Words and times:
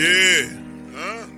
Yeah. 0.00 0.48
Huh? 0.96 1.28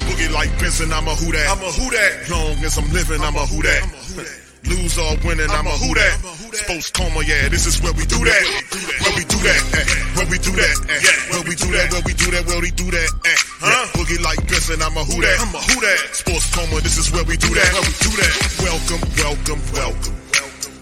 Boogie 0.00 0.32
like 0.32 0.48
Benson, 0.56 0.88
I'm 0.88 1.04
a 1.04 1.12
who 1.12 1.28
that. 1.28 1.44
I'm 1.52 1.60
a 1.60 1.68
who 1.76 1.92
that. 1.92 2.24
Long 2.32 2.56
as 2.64 2.78
I'm 2.80 2.88
living, 2.88 3.20
I'm, 3.20 3.36
a 3.36 3.44
who 3.44 3.60
that. 3.60 3.84
Lose 4.64 4.96
or 4.96 5.12
winning, 5.28 5.52
I'm, 5.52 5.66
a 5.68 5.76
who 5.76 5.92
that. 5.92 6.24
Sports 6.56 6.88
coma, 6.88 7.20
yeah, 7.28 7.52
this 7.52 7.66
is 7.68 7.82
where 7.84 7.92
we 7.92 8.08
do 8.08 8.16
that. 8.16 8.44
Where 9.04 9.12
we 9.12 9.28
do 9.28 9.36
that, 9.44 9.60
where 10.16 10.24
we 10.32 10.38
do 10.40 10.52
that, 10.56 10.76
where 11.28 11.44
we 11.44 11.52
do 11.52 11.68
that, 11.76 11.92
where 11.92 12.00
we 12.00 12.14
do 12.16 12.30
that, 12.32 12.46
where 12.48 12.60
we 12.64 12.70
do 12.72 12.88
that. 12.88 13.10
Huh? 13.60 13.84
Boogie 13.92 14.24
like 14.24 14.40
Benson, 14.48 14.80
I'm 14.80 14.96
a 14.96 15.04
who 15.04 15.20
that. 15.20 15.36
I'm 15.36 15.52
a 15.52 15.60
who 15.68 15.84
that. 15.84 16.16
Sports 16.16 16.48
coma, 16.56 16.80
this 16.80 16.96
is 16.96 17.12
where 17.12 17.28
we 17.28 17.36
do 17.36 17.52
that. 17.52 17.68
Where 17.76 17.84
we 17.84 17.92
do 18.00 18.12
that. 18.24 18.32
Welcome, 18.64 19.04
welcome, 19.20 19.60
welcome. 19.76 20.23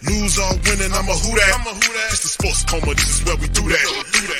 Lose 0.00 0.38
or 0.40 0.52
winning, 0.64 0.92
I'm 0.96 1.08
a 1.08 1.12
who 1.12 1.30
that. 1.36 1.60
It's 2.08 2.24
the 2.24 2.28
sports 2.32 2.64
coma, 2.64 2.94
this 2.96 3.20
is 3.20 3.24
where 3.26 3.36
we 3.36 3.48
do 3.52 3.62
that. 3.68 3.84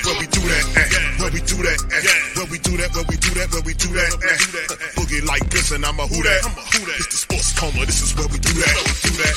Where 0.05 0.17
we 0.17 0.25
do 0.27 0.41
that, 0.41 0.65
eh. 0.73 1.21
Where 1.21 1.31
we 1.31 1.41
do 1.45 1.57
that, 1.61 1.79
eh. 1.93 2.01
Where 2.33 2.49
we 2.49 2.57
do 2.57 2.73
that, 2.81 2.89
where 2.97 3.05
we 3.05 3.15
do 3.21 3.29
that, 3.37 3.47
where 3.53 3.61
we 3.61 3.73
do 3.77 3.89
that, 3.93 4.11
eh. 4.25 4.97
Boogie 4.97 5.21
like 5.25 5.45
Benson, 5.53 5.85
I'm 5.85 5.99
a 6.01 6.05
who 6.09 6.17
that. 6.25 6.41
It's 6.97 7.07
the 7.13 7.17
sports 7.29 7.53
coma, 7.59 7.85
this 7.85 8.01
is 8.01 8.15
where 8.17 8.27
we 8.27 8.39
do 8.41 8.53
that. 8.57 8.73
We 8.89 8.93
do 9.05 9.13
that. 9.21 9.35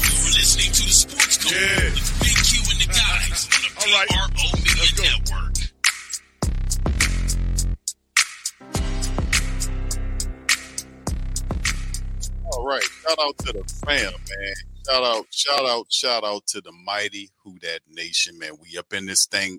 You're 0.00 0.32
listening 0.32 0.72
to 0.72 0.82
the 0.88 0.94
Sports 0.96 1.36
Coma 1.44 1.56
Yeah. 1.60 1.92
with 1.92 2.08
Big 2.24 2.36
Q 2.40 2.50
and 2.64 2.80
the 2.80 2.88
guys 2.88 3.40
on 3.52 3.60
the 3.60 3.70
All 3.84 3.92
right. 3.92 4.08
PRO 4.08 4.48
Media 4.64 5.12
Network. 5.12 5.73
All 12.56 12.64
right. 12.64 12.82
Shout 12.82 13.18
out 13.20 13.38
to 13.38 13.52
the 13.52 13.64
fam, 13.84 14.12
man. 14.12 14.54
Shout 14.86 15.02
out, 15.02 15.26
shout 15.30 15.64
out, 15.64 15.86
shout 15.90 16.24
out 16.24 16.46
to 16.48 16.60
the 16.60 16.72
mighty 16.84 17.30
Who 17.42 17.58
That 17.62 17.80
Nation, 17.88 18.38
man. 18.38 18.52
We 18.60 18.78
up 18.78 18.92
in 18.92 19.06
this 19.06 19.26
thing. 19.26 19.58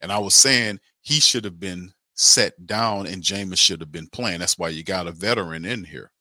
And 0.00 0.10
I 0.10 0.18
was 0.18 0.34
saying 0.34 0.80
he 1.02 1.20
should 1.20 1.44
have 1.44 1.60
been 1.60 1.92
set 2.14 2.66
down 2.66 3.06
and 3.06 3.22
Jameis 3.22 3.58
should 3.58 3.80
have 3.80 3.92
been 3.92 4.06
playing. 4.06 4.40
That's 4.40 4.56
why 4.56 4.70
you 4.70 4.82
got 4.82 5.06
a 5.06 5.12
veteran 5.12 5.64
in 5.64 5.84
here. 5.84 6.12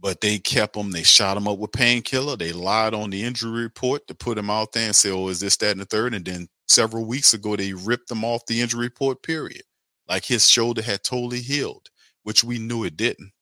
But 0.00 0.22
they 0.22 0.38
kept 0.38 0.76
him, 0.76 0.90
they 0.90 1.02
shot 1.02 1.36
him 1.36 1.46
up 1.46 1.58
with 1.58 1.72
painkiller. 1.72 2.36
They 2.36 2.52
lied 2.52 2.94
on 2.94 3.10
the 3.10 3.22
injury 3.22 3.62
report 3.62 4.06
to 4.06 4.14
put 4.14 4.38
him 4.38 4.48
out 4.48 4.72
there 4.72 4.86
and 4.86 4.96
say, 4.96 5.10
Oh, 5.10 5.28
is 5.28 5.40
this, 5.40 5.56
that, 5.58 5.72
and 5.72 5.80
the 5.80 5.84
third? 5.84 6.14
And 6.14 6.24
then 6.24 6.48
several 6.68 7.04
weeks 7.04 7.34
ago, 7.34 7.54
they 7.54 7.74
ripped 7.74 8.10
him 8.10 8.24
off 8.24 8.46
the 8.46 8.60
injury 8.60 8.86
report, 8.86 9.22
period. 9.22 9.62
Like 10.08 10.24
his 10.24 10.48
shoulder 10.48 10.82
had 10.82 11.04
totally 11.04 11.40
healed, 11.40 11.90
which 12.22 12.42
we 12.42 12.58
knew 12.58 12.84
it 12.84 12.96
didn't. 12.96 13.32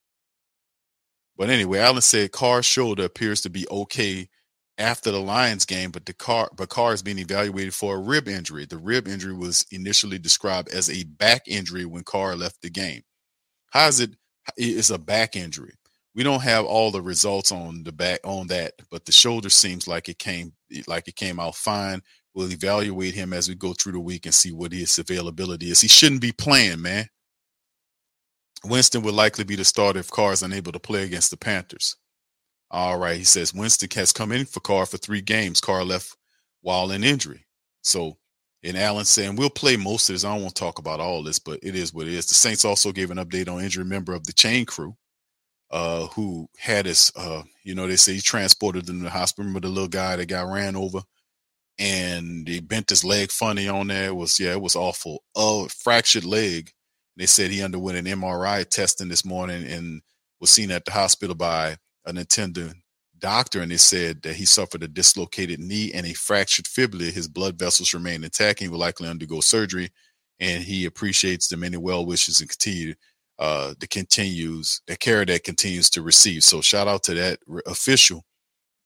But 1.39 1.51
anyway, 1.51 1.79
Allen 1.79 2.03
said 2.03 2.33
Carr's 2.33 2.67
shoulder 2.67 3.05
appears 3.05 3.41
to 3.43 3.51
be 3.51 3.67
okay 3.71 4.29
after 4.77 5.13
the 5.13 5.21
Lions 5.21 5.65
game, 5.65 5.91
but 5.93 6.05
the 6.05 6.13
car 6.13 6.51
but 6.57 6.69
Carr 6.69 6.93
is 6.93 7.03
being 7.03 7.19
evaluated 7.19 7.75
for 7.75 7.97
a 7.97 8.01
rib 8.01 8.29
injury. 8.29 8.67
The 8.67 8.77
rib 8.77 9.07
injury 9.09 9.35
was 9.35 9.65
initially 9.71 10.19
described 10.19 10.69
as 10.69 10.91
a 10.91 11.05
back 11.05 11.43
injury 11.47 11.85
when 11.85 12.03
Carr 12.03 12.37
left 12.37 12.61
the 12.61 12.71
game. 12.71 13.03
How 13.71 13.87
is 13.87 14.01
it? 14.01 14.11
It's 14.57 14.91
a 14.91 14.99
back 14.99 15.37
injury. 15.37 15.75
We 16.15 16.25
don't 16.25 16.43
have 16.43 16.65
all 16.65 16.91
the 16.91 17.03
results 17.03 17.53
on 17.53 17.85
the 17.85 17.93
back 17.93 18.21
on 18.25 18.49
that, 18.49 18.73
but 18.91 19.05
the 19.05 19.13
shoulder 19.13 19.51
seems 19.51 19.87
like 19.87 20.09
it 20.09 20.19
came 20.19 20.53
like 20.89 21.07
it 21.07 21.17
came 21.17 21.39
out 21.39 21.55
fine. 21.55 22.03
We'll 22.35 22.51
evaluate 22.51 23.15
him 23.15 23.33
as 23.33 23.49
we 23.49 23.55
go 23.55 23.73
through 23.75 23.93
the 23.93 24.01
week 24.01 24.27
and 24.27 24.35
see 24.35 24.51
what 24.51 24.73
his 24.73 24.99
availability 24.99 25.71
is. 25.71 25.81
He 25.81 25.89
shouldn't 25.89 26.21
be 26.21 26.33
playing, 26.33 26.83
man. 26.83 27.09
Winston 28.65 29.03
would 29.03 29.15
likely 29.15 29.45
be 29.45 29.57
the 29.57 29.65
starter 29.65 30.01
if 30.01 30.11
Carr 30.11 30.33
is 30.33 30.43
unable 30.43 30.73
to 30.73 30.81
play 30.81 31.05
against 31.05 31.31
the 31.31 31.37
Panthers. 31.37 31.97
All 32.71 32.99
right, 32.99 33.17
he 33.17 33.25
says 33.25 33.55
Winston 33.55 33.89
has 33.95 34.13
come 34.13 34.33
in 34.33 34.45
for 34.45 34.61
Carr 34.61 34.85
for 34.87 34.99
three 34.99 35.23
games. 35.23 35.61
Carr 35.61 35.85
left 35.85 36.17
while 36.61 36.91
in 36.91 37.05
injury. 37.05 37.47
So, 37.83 38.19
and 38.63 38.77
Allen 38.77 39.05
saying 39.05 39.37
we'll 39.37 39.51
play 39.51 39.77
most 39.77 40.09
of 40.09 40.15
this. 40.15 40.25
I 40.25 40.33
don't 40.33 40.43
want 40.43 40.55
to 40.55 40.61
talk 40.61 40.79
about 40.79 41.01
all 41.01 41.23
this, 41.23 41.39
but 41.39 41.61
it 41.63 41.75
is 41.75 41.95
what 41.95 42.07
it 42.09 42.13
is. 42.13 42.27
The 42.27 42.35
Saints 42.35 42.65
also 42.65 42.93
gave 42.93 43.11
an 43.11 43.19
update 43.19 43.49
on 43.49 43.63
injury 43.63 43.85
member 43.85 44.13
of 44.13 44.27
the 44.27 44.33
chain 44.33 44.67
crew, 44.67 44.97
uh, 45.71 46.07
who 46.09 46.49
had 46.59 46.87
his, 46.87 47.13
uh, 47.17 47.43
you 47.63 47.75
know, 47.75 47.87
they 47.87 47.97
say 47.97 48.15
he 48.15 48.21
transported 48.21 48.89
him 48.89 48.99
to 48.99 49.05
the 49.05 49.11
hospital. 49.11 49.47
Remember 49.47 49.67
the 49.67 49.73
little 49.73 49.89
guy 49.89 50.17
that 50.17 50.27
got 50.27 50.53
ran 50.53 50.77
over, 50.77 51.01
and 51.79 52.47
he 52.49 52.61
bent 52.61 52.91
his 52.91 53.05
leg 53.05 53.31
funny 53.31 53.69
on 53.69 53.87
there. 53.87 54.09
It 54.09 54.17
was 54.17 54.39
yeah, 54.39 54.53
it 54.53 54.61
was 54.61 54.77
awful. 54.77 55.23
Uh, 55.37 55.67
fractured 55.69 56.25
leg. 56.25 56.73
They 57.19 57.27
said 57.27 57.51
he 57.51 57.63
underwent 57.63 57.99
an 57.99 58.05
MRI 58.21 58.67
testing 58.69 59.09
this 59.09 59.25
morning 59.25 59.65
and 59.67 60.03
was 60.41 60.51
seen 60.51 60.71
at 60.71 60.85
the 60.85 60.93
hospital 60.93 61.35
by 61.35 61.77
an 62.07 62.17
attendant 62.17 62.77
doctor. 63.19 63.61
And 63.61 63.73
they 63.73 63.77
said 63.77 64.23
that 64.23 64.37
he 64.37 64.47
suffered 64.47 64.85
a 64.85 64.89
dislocated 64.89 65.59
knee 65.59 65.91
and 65.93 66.07
a 66.07 66.15
fractured 66.15 66.69
fibula. 66.69 67.07
His 67.07 67.27
blood 67.27 67.59
vessels 67.59 67.93
remain 67.93 68.23
intact. 68.23 68.61
He 68.61 68.69
will 68.69 68.79
likely 68.79 69.09
undergo 69.09 69.41
surgery. 69.41 69.91
And 70.39 70.63
he 70.63 70.85
appreciates 70.85 71.49
the 71.49 71.57
many 71.57 71.77
well 71.77 72.07
wishes 72.07 72.41
and 72.41 72.49
continue 72.49 72.95
uh 73.41 73.75
the 73.79 73.87
continues 73.87 74.81
the 74.89 74.97
care 74.97 75.25
that 75.25 75.45
continues 75.45 75.91
to 75.91 76.03
receive. 76.03 76.45
So 76.45 76.61
shout 76.61 76.87
out 76.89 77.03
to 77.05 77.15
that 77.15 77.41
official. 77.67 78.25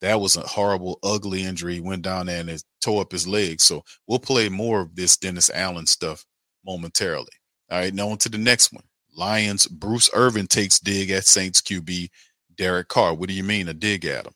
That 0.00 0.21
was 0.21 0.37
a 0.37 0.41
horrible, 0.41 0.98
ugly 1.03 1.44
injury. 1.44 1.75
He 1.75 1.81
went 1.81 2.03
down 2.03 2.26
there 2.26 2.41
and 2.41 2.65
tore 2.81 3.03
up 3.03 3.12
his 3.12 3.28
leg. 3.28 3.60
So 3.60 3.84
we'll 4.06 4.19
play 4.19 4.48
more 4.48 4.81
of 4.81 4.97
this 4.97 5.16
Dennis 5.16 5.50
Allen 5.50 5.87
stuff 5.87 6.25
momentarily. 6.65 7.28
All 7.72 7.78
right, 7.78 7.94
now 7.94 8.10
on 8.10 8.19
to 8.19 8.28
the 8.28 8.37
next 8.37 8.71
one. 8.71 8.84
Lions, 9.16 9.66
Bruce 9.66 10.10
Irvin 10.12 10.47
takes 10.47 10.78
dig 10.78 11.10
at 11.10 11.25
Saints 11.25 11.62
QB 11.62 12.10
Derek 12.55 12.88
Carr. 12.88 13.15
What 13.15 13.31
do 13.31 13.34
you 13.34 13.43
mean 13.43 13.66
a 13.66 13.72
dig 13.72 14.05
at 14.05 14.27
him? 14.27 14.34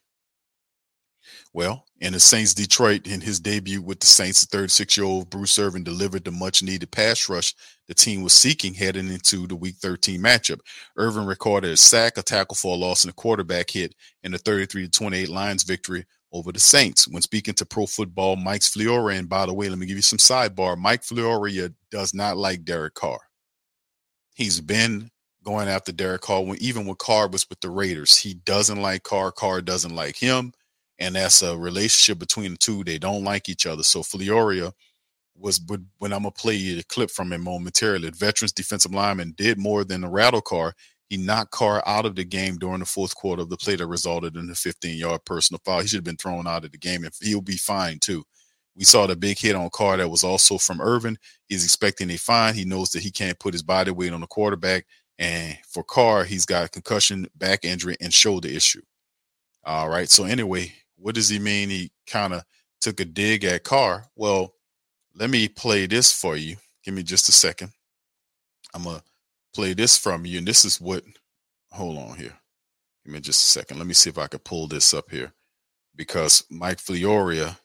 Well, 1.52 1.84
in 2.00 2.14
the 2.14 2.20
Saints 2.20 2.54
Detroit, 2.54 3.06
in 3.06 3.20
his 3.20 3.38
debut 3.38 3.82
with 3.82 4.00
the 4.00 4.06
Saints, 4.06 4.40
the 4.40 4.56
36 4.56 4.96
year 4.96 5.04
old 5.04 5.28
Bruce 5.28 5.58
Irvin 5.58 5.84
delivered 5.84 6.24
the 6.24 6.30
much 6.30 6.62
needed 6.62 6.90
pass 6.90 7.28
rush 7.28 7.54
the 7.88 7.94
team 7.94 8.22
was 8.22 8.32
seeking 8.32 8.72
heading 8.72 9.10
into 9.10 9.46
the 9.46 9.54
Week 9.54 9.76
13 9.76 10.20
matchup. 10.20 10.60
Irvin 10.96 11.26
recorded 11.26 11.70
a 11.70 11.76
sack, 11.76 12.16
a 12.16 12.22
tackle 12.22 12.56
for 12.56 12.74
a 12.74 12.78
loss, 12.78 13.04
and 13.04 13.10
a 13.10 13.14
quarterback 13.14 13.70
hit 13.70 13.94
in 14.22 14.32
the 14.32 14.38
33 14.38 14.88
28 14.88 15.28
Lions 15.28 15.62
victory 15.62 16.06
over 16.32 16.52
the 16.52 16.60
Saints. 16.60 17.06
When 17.06 17.22
speaking 17.22 17.54
to 17.54 17.66
Pro 17.66 17.86
Football, 17.86 18.36
Mike's 18.36 18.68
Florio, 18.68 19.08
and 19.08 19.28
by 19.28 19.46
the 19.46 19.54
way, 19.54 19.68
let 19.68 19.78
me 19.78 19.86
give 19.86 19.96
you 19.96 20.02
some 20.02 20.18
sidebar. 20.18 20.76
Mike 20.76 21.04
Florio 21.04 21.66
uh, 21.66 21.68
does 21.90 22.14
not 22.14 22.36
like 22.36 22.64
Derek 22.64 22.94
Carr. 22.94 23.25
He's 24.36 24.60
been 24.60 25.10
going 25.44 25.68
after 25.68 25.92
Derek 25.92 26.22
Carr 26.22 26.42
when 26.44 26.58
even 26.62 26.86
when 26.86 26.96
Carr 26.96 27.28
was 27.28 27.48
with 27.50 27.60
the 27.60 27.70
Raiders. 27.70 28.18
He 28.18 28.34
doesn't 28.34 28.82
like 28.82 29.02
Carr. 29.04 29.32
Carr 29.32 29.62
doesn't 29.62 29.96
like 29.96 30.16
him. 30.16 30.52
And 31.00 31.16
that's 31.16 31.42
a 31.42 31.58
relationship 31.58 32.20
between 32.20 32.52
the 32.52 32.58
two. 32.58 32.84
They 32.84 32.98
don't 32.98 33.24
like 33.24 33.48
each 33.48 33.66
other. 33.66 33.84
So 33.84 34.04
Florio 34.04 34.74
was 35.36 35.60
would- 35.68 35.88
when 35.98 36.12
I'm 36.12 36.24
gonna 36.24 36.32
play 36.32 36.54
you 36.56 36.76
the 36.76 36.84
clip 36.84 37.10
from 37.10 37.32
him 37.32 37.42
momentarily. 37.44 38.10
The 38.10 38.16
veterans 38.18 38.52
defensive 38.52 38.94
lineman 38.94 39.34
did 39.36 39.58
more 39.58 39.84
than 39.84 40.02
the 40.02 40.08
rattle 40.08 40.42
Carr. 40.42 40.74
He 41.10 41.16
knocked 41.18 41.52
Carr 41.52 41.82
out 41.88 42.06
of 42.06 42.16
the 42.16 42.24
game 42.24 42.58
during 42.58 42.80
the 42.80 42.86
fourth 42.86 43.14
quarter 43.16 43.42
of 43.42 43.50
the 43.50 43.58
play 43.58 43.76
that 43.76 43.86
resulted 43.86 44.36
in 44.36 44.50
a 44.50 44.56
15 44.56 44.98
yard 44.98 45.24
personal 45.26 45.60
foul. 45.64 45.82
He 45.82 45.88
should 45.88 45.98
have 45.98 46.04
been 46.04 46.18
thrown 46.18 46.46
out 46.48 46.64
of 46.66 46.72
the 46.72 46.78
game, 46.78 47.04
and 47.04 47.14
he'll 47.22 47.40
be 47.42 47.58
fine 47.58 47.98
too. 48.00 48.24
We 48.76 48.84
saw 48.84 49.06
the 49.06 49.16
big 49.16 49.38
hit 49.38 49.56
on 49.56 49.70
Carr 49.70 49.96
that 49.96 50.10
was 50.10 50.22
also 50.22 50.58
from 50.58 50.82
Irvin. 50.82 51.18
He's 51.48 51.64
expecting 51.64 52.10
a 52.10 52.18
fine. 52.18 52.54
He 52.54 52.66
knows 52.66 52.90
that 52.90 53.02
he 53.02 53.10
can't 53.10 53.38
put 53.38 53.54
his 53.54 53.62
body 53.62 53.90
weight 53.90 54.12
on 54.12 54.20
the 54.20 54.26
quarterback. 54.26 54.86
And 55.18 55.56
for 55.66 55.82
Carr, 55.82 56.24
he's 56.24 56.44
got 56.44 56.72
concussion, 56.72 57.26
back 57.36 57.64
injury, 57.64 57.96
and 58.02 58.12
shoulder 58.12 58.48
issue. 58.48 58.82
All 59.64 59.88
right. 59.88 60.10
So 60.10 60.24
anyway, 60.24 60.74
what 60.96 61.14
does 61.14 61.30
he 61.30 61.38
mean? 61.38 61.70
He 61.70 61.90
kind 62.06 62.34
of 62.34 62.42
took 62.82 63.00
a 63.00 63.06
dig 63.06 63.44
at 63.44 63.64
Carr. 63.64 64.06
Well, 64.14 64.52
let 65.14 65.30
me 65.30 65.48
play 65.48 65.86
this 65.86 66.12
for 66.12 66.36
you. 66.36 66.56
Give 66.84 66.92
me 66.92 67.02
just 67.02 67.30
a 67.30 67.32
second. 67.32 67.70
I'm 68.74 68.84
gonna 68.84 69.02
play 69.54 69.72
this 69.72 69.96
from 69.96 70.26
you, 70.26 70.38
and 70.38 70.46
this 70.46 70.66
is 70.66 70.80
what. 70.80 71.02
Hold 71.72 71.98
on 71.98 72.16
here. 72.16 72.34
Give 73.04 73.14
me 73.14 73.20
just 73.20 73.42
a 73.42 73.48
second. 73.48 73.78
Let 73.78 73.86
me 73.86 73.94
see 73.94 74.10
if 74.10 74.18
I 74.18 74.26
can 74.26 74.40
pull 74.40 74.66
this 74.68 74.92
up 74.92 75.10
here, 75.10 75.32
because 75.94 76.44
Mike 76.50 76.78
Florio 76.78 77.56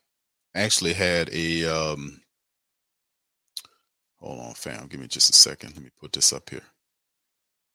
actually 0.55 0.93
had 0.93 1.29
a. 1.33 1.65
Um, 1.65 2.21
hold 4.19 4.39
on, 4.39 4.53
fam. 4.53 4.87
Give 4.87 4.99
me 4.99 5.07
just 5.07 5.29
a 5.29 5.33
second. 5.33 5.73
Let 5.75 5.83
me 5.83 5.91
put 5.99 6.13
this 6.13 6.33
up 6.33 6.49
here. 6.49 6.63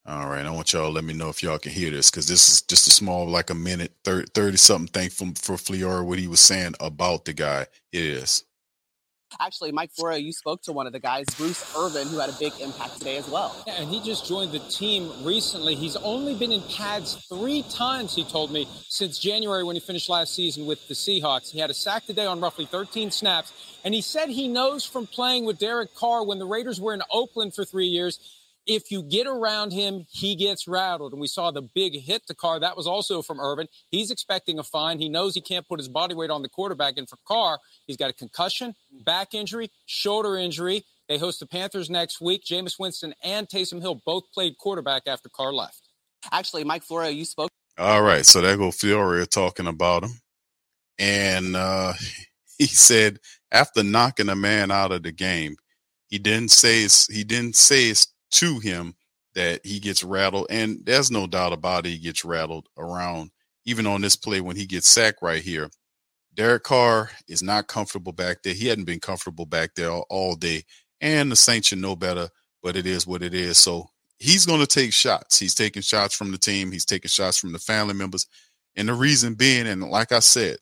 All 0.08 0.28
right, 0.28 0.46
I 0.46 0.50
want 0.50 0.72
y'all 0.72 0.92
let 0.92 1.02
me 1.02 1.14
know 1.14 1.30
if 1.30 1.42
y'all 1.42 1.58
can 1.58 1.72
hear 1.72 1.90
this 1.90 2.10
because 2.12 2.28
this 2.28 2.48
is 2.48 2.62
just 2.62 2.86
a 2.86 2.92
small, 2.92 3.26
like 3.26 3.50
a 3.50 3.54
minute, 3.56 3.92
30, 4.04 4.28
30 4.34 4.56
something 4.56 4.86
thing 4.86 5.10
from 5.10 5.34
for 5.34 5.56
Florio, 5.56 6.04
what 6.04 6.20
he 6.20 6.28
was 6.28 6.38
saying 6.38 6.74
about 6.78 7.24
the 7.24 7.32
guy. 7.32 7.66
It 7.92 8.04
is. 8.04 8.44
Actually, 9.40 9.72
Mike 9.72 9.90
Florio, 9.92 10.18
you 10.18 10.32
spoke 10.32 10.62
to 10.62 10.72
one 10.72 10.86
of 10.86 10.92
the 10.92 10.98
guys, 10.98 11.26
Bruce 11.36 11.76
Irvin, 11.76 12.08
who 12.08 12.18
had 12.18 12.30
a 12.30 12.36
big 12.38 12.52
impact 12.60 12.98
today 12.98 13.16
as 13.16 13.28
well. 13.28 13.54
Yeah, 13.66 13.74
and 13.80 13.90
he 13.90 14.00
just 14.00 14.26
joined 14.26 14.52
the 14.52 14.60
team 14.60 15.10
recently. 15.24 15.74
He's 15.74 15.96
only 15.96 16.34
been 16.34 16.52
in 16.52 16.62
pads 16.62 17.14
three 17.28 17.62
times, 17.62 18.14
he 18.14 18.24
told 18.24 18.50
me, 18.50 18.68
since 18.88 19.18
January 19.18 19.64
when 19.64 19.76
he 19.76 19.80
finished 19.80 20.08
last 20.08 20.34
season 20.34 20.66
with 20.66 20.86
the 20.88 20.94
Seahawks. 20.94 21.50
He 21.50 21.58
had 21.58 21.70
a 21.70 21.74
sack 21.74 22.06
today 22.06 22.26
on 22.26 22.40
roughly 22.40 22.66
13 22.66 23.10
snaps. 23.10 23.52
And 23.84 23.94
he 23.94 24.00
said 24.00 24.30
he 24.30 24.48
knows 24.48 24.84
from 24.84 25.06
playing 25.06 25.44
with 25.44 25.58
Derek 25.58 25.94
Carr 25.94 26.24
when 26.24 26.38
the 26.38 26.46
Raiders 26.46 26.80
were 26.80 26.94
in 26.94 27.02
Oakland 27.12 27.54
for 27.54 27.64
three 27.64 27.86
years 27.86 28.18
if 28.66 28.90
you 28.90 29.02
get 29.02 29.26
around 29.26 29.72
him, 29.72 30.06
he 30.10 30.34
gets 30.34 30.66
rattled. 30.66 31.12
And 31.12 31.20
we 31.20 31.28
saw 31.28 31.50
the 31.50 31.62
big 31.62 32.00
hit 32.00 32.26
to 32.26 32.34
Carr. 32.34 32.58
That 32.60 32.76
was 32.76 32.86
also 32.86 33.22
from 33.22 33.40
Irvin. 33.40 33.68
He's 33.90 34.10
expecting 34.10 34.58
a 34.58 34.64
fine. 34.64 34.98
He 34.98 35.08
knows 35.08 35.34
he 35.34 35.40
can't 35.40 35.66
put 35.66 35.78
his 35.78 35.88
body 35.88 36.14
weight 36.14 36.30
on 36.30 36.42
the 36.42 36.48
quarterback. 36.48 36.94
And 36.96 37.08
for 37.08 37.18
Carr, 37.26 37.58
he's 37.86 37.96
got 37.96 38.10
a 38.10 38.12
concussion, 38.12 38.74
back 39.04 39.34
injury, 39.34 39.70
shoulder 39.86 40.36
injury. 40.36 40.84
They 41.08 41.18
host 41.18 41.38
the 41.40 41.46
Panthers 41.46 41.88
next 41.88 42.20
week. 42.20 42.42
Jameis 42.44 42.78
Winston 42.78 43.14
and 43.22 43.48
Taysom 43.48 43.80
Hill 43.80 44.02
both 44.04 44.24
played 44.32 44.58
quarterback 44.58 45.02
after 45.06 45.28
Carr 45.28 45.52
left. 45.52 45.88
Actually, 46.32 46.64
Mike 46.64 46.82
Florio, 46.82 47.10
you 47.10 47.24
spoke. 47.24 47.50
All 47.78 48.02
right. 48.02 48.26
So 48.26 48.40
there 48.40 48.56
go 48.56 48.72
Florio 48.72 49.24
talking 49.24 49.68
about 49.68 50.04
him. 50.04 50.20
And 50.98 51.54
uh, 51.54 51.92
he 52.58 52.66
said 52.66 53.20
after 53.52 53.84
knocking 53.84 54.28
a 54.28 54.36
man 54.36 54.72
out 54.72 54.90
of 54.90 55.04
the 55.04 55.12
game, 55.12 55.56
he 56.08 56.18
didn't 56.18 56.50
say 56.50 56.86
he 57.12 57.24
didn't 57.24 57.56
say 57.56 57.88
it's 57.88 58.06
to 58.36 58.58
him 58.58 58.94
that 59.34 59.60
he 59.64 59.78
gets 59.78 60.02
rattled. 60.02 60.46
And 60.50 60.80
there's 60.84 61.10
no 61.10 61.26
doubt 61.26 61.52
about 61.52 61.86
it, 61.86 61.90
he 61.90 61.98
gets 61.98 62.24
rattled 62.24 62.68
around, 62.78 63.30
even 63.64 63.86
on 63.86 64.00
this 64.00 64.16
play 64.16 64.40
when 64.40 64.56
he 64.56 64.66
gets 64.66 64.88
sacked 64.88 65.22
right 65.22 65.42
here. 65.42 65.70
Derek 66.34 66.64
Carr 66.64 67.10
is 67.28 67.42
not 67.42 67.66
comfortable 67.66 68.12
back 68.12 68.42
there. 68.42 68.54
He 68.54 68.66
hadn't 68.66 68.84
been 68.84 69.00
comfortable 69.00 69.46
back 69.46 69.74
there 69.74 69.90
all, 69.90 70.06
all 70.10 70.34
day. 70.36 70.64
And 71.00 71.30
the 71.32 71.36
Saints 71.36 71.68
should 71.68 71.78
know 71.78 71.96
better, 71.96 72.28
but 72.62 72.76
it 72.76 72.86
is 72.86 73.06
what 73.06 73.22
it 73.22 73.34
is. 73.34 73.58
So 73.58 73.88
he's 74.18 74.46
going 74.46 74.60
to 74.60 74.66
take 74.66 74.92
shots. 74.92 75.38
He's 75.38 75.54
taking 75.54 75.82
shots 75.82 76.14
from 76.14 76.32
the 76.32 76.38
team, 76.38 76.72
he's 76.72 76.84
taking 76.84 77.08
shots 77.08 77.38
from 77.38 77.52
the 77.52 77.58
family 77.58 77.94
members. 77.94 78.26
And 78.76 78.88
the 78.88 78.94
reason 78.94 79.34
being, 79.34 79.66
and 79.66 79.82
like 79.82 80.12
I 80.12 80.18
said, 80.18 80.58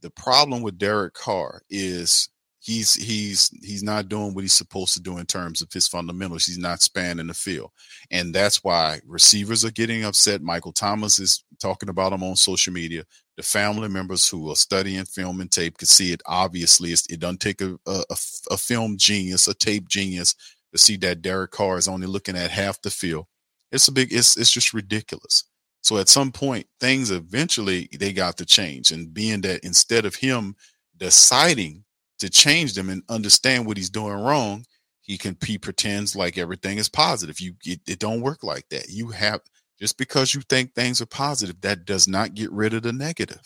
the 0.00 0.10
problem 0.10 0.62
with 0.62 0.78
Derek 0.78 1.14
Carr 1.14 1.62
is 1.70 2.28
he's 2.62 2.94
he's 2.94 3.50
he's 3.60 3.82
not 3.82 4.08
doing 4.08 4.34
what 4.34 4.44
he's 4.44 4.54
supposed 4.54 4.94
to 4.94 5.00
do 5.00 5.18
in 5.18 5.26
terms 5.26 5.60
of 5.60 5.72
his 5.72 5.88
fundamentals. 5.88 6.46
He's 6.46 6.58
not 6.58 6.80
spanning 6.80 7.26
the 7.26 7.34
field, 7.34 7.72
and 8.10 8.32
that's 8.32 8.62
why 8.62 9.00
receivers 9.04 9.64
are 9.64 9.72
getting 9.72 10.04
upset. 10.04 10.42
Michael 10.42 10.72
Thomas 10.72 11.18
is 11.18 11.44
talking 11.60 11.88
about 11.88 12.12
him 12.12 12.22
on 12.22 12.36
social 12.36 12.72
media. 12.72 13.04
The 13.36 13.42
family 13.42 13.88
members 13.88 14.28
who 14.28 14.50
are 14.50 14.56
studying 14.56 15.04
film 15.04 15.40
and 15.40 15.50
tape 15.50 15.76
can 15.78 15.88
see 15.88 16.12
it. 16.12 16.22
Obviously, 16.26 16.92
it 16.92 17.18
doesn't 17.18 17.40
take 17.40 17.60
a, 17.60 17.76
a, 17.86 18.04
a 18.50 18.56
film 18.56 18.96
genius, 18.96 19.48
a 19.48 19.54
tape 19.54 19.88
genius, 19.88 20.34
to 20.72 20.78
see 20.78 20.96
that 20.98 21.22
Derek 21.22 21.50
Carr 21.50 21.78
is 21.78 21.88
only 21.88 22.06
looking 22.06 22.36
at 22.36 22.50
half 22.50 22.80
the 22.80 22.90
field. 22.90 23.26
It's 23.72 23.88
a 23.88 23.92
big. 23.92 24.12
It's 24.12 24.36
it's 24.36 24.52
just 24.52 24.72
ridiculous. 24.72 25.44
So 25.82 25.98
at 25.98 26.08
some 26.08 26.30
point, 26.30 26.68
things 26.78 27.10
eventually 27.10 27.88
they 27.98 28.12
got 28.12 28.36
to 28.36 28.46
change, 28.46 28.92
and 28.92 29.12
being 29.12 29.40
that 29.40 29.64
instead 29.64 30.04
of 30.04 30.14
him 30.14 30.54
deciding 30.96 31.82
to 32.22 32.30
change 32.30 32.74
them 32.74 32.88
and 32.88 33.02
understand 33.08 33.66
what 33.66 33.76
he's 33.76 33.90
doing 33.90 34.14
wrong, 34.14 34.64
he 35.00 35.18
can 35.18 35.36
he 35.44 35.58
pretends 35.58 36.14
like 36.14 36.38
everything 36.38 36.78
is 36.78 36.88
positive. 36.88 37.40
You 37.40 37.54
it, 37.64 37.80
it 37.88 37.98
don't 37.98 38.20
work 38.20 38.44
like 38.44 38.68
that. 38.70 38.88
You 38.88 39.08
have 39.08 39.40
just 39.80 39.98
because 39.98 40.32
you 40.32 40.40
think 40.42 40.72
things 40.72 41.02
are 41.02 41.06
positive, 41.06 41.60
that 41.62 41.84
does 41.84 42.06
not 42.06 42.34
get 42.34 42.52
rid 42.52 42.74
of 42.74 42.84
the 42.84 42.92
negative. 42.92 43.42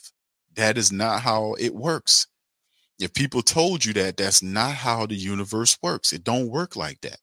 That 0.56 0.76
is 0.76 0.92
not 0.92 1.22
how 1.22 1.54
it 1.58 1.74
works. 1.74 2.26
If 2.98 3.14
people 3.14 3.40
told 3.40 3.82
you 3.82 3.94
that, 3.94 4.18
that's 4.18 4.42
not 4.42 4.74
how 4.74 5.06
the 5.06 5.14
universe 5.14 5.78
works. 5.82 6.12
It 6.12 6.22
don't 6.22 6.50
work 6.50 6.76
like 6.76 7.00
that. 7.00 7.18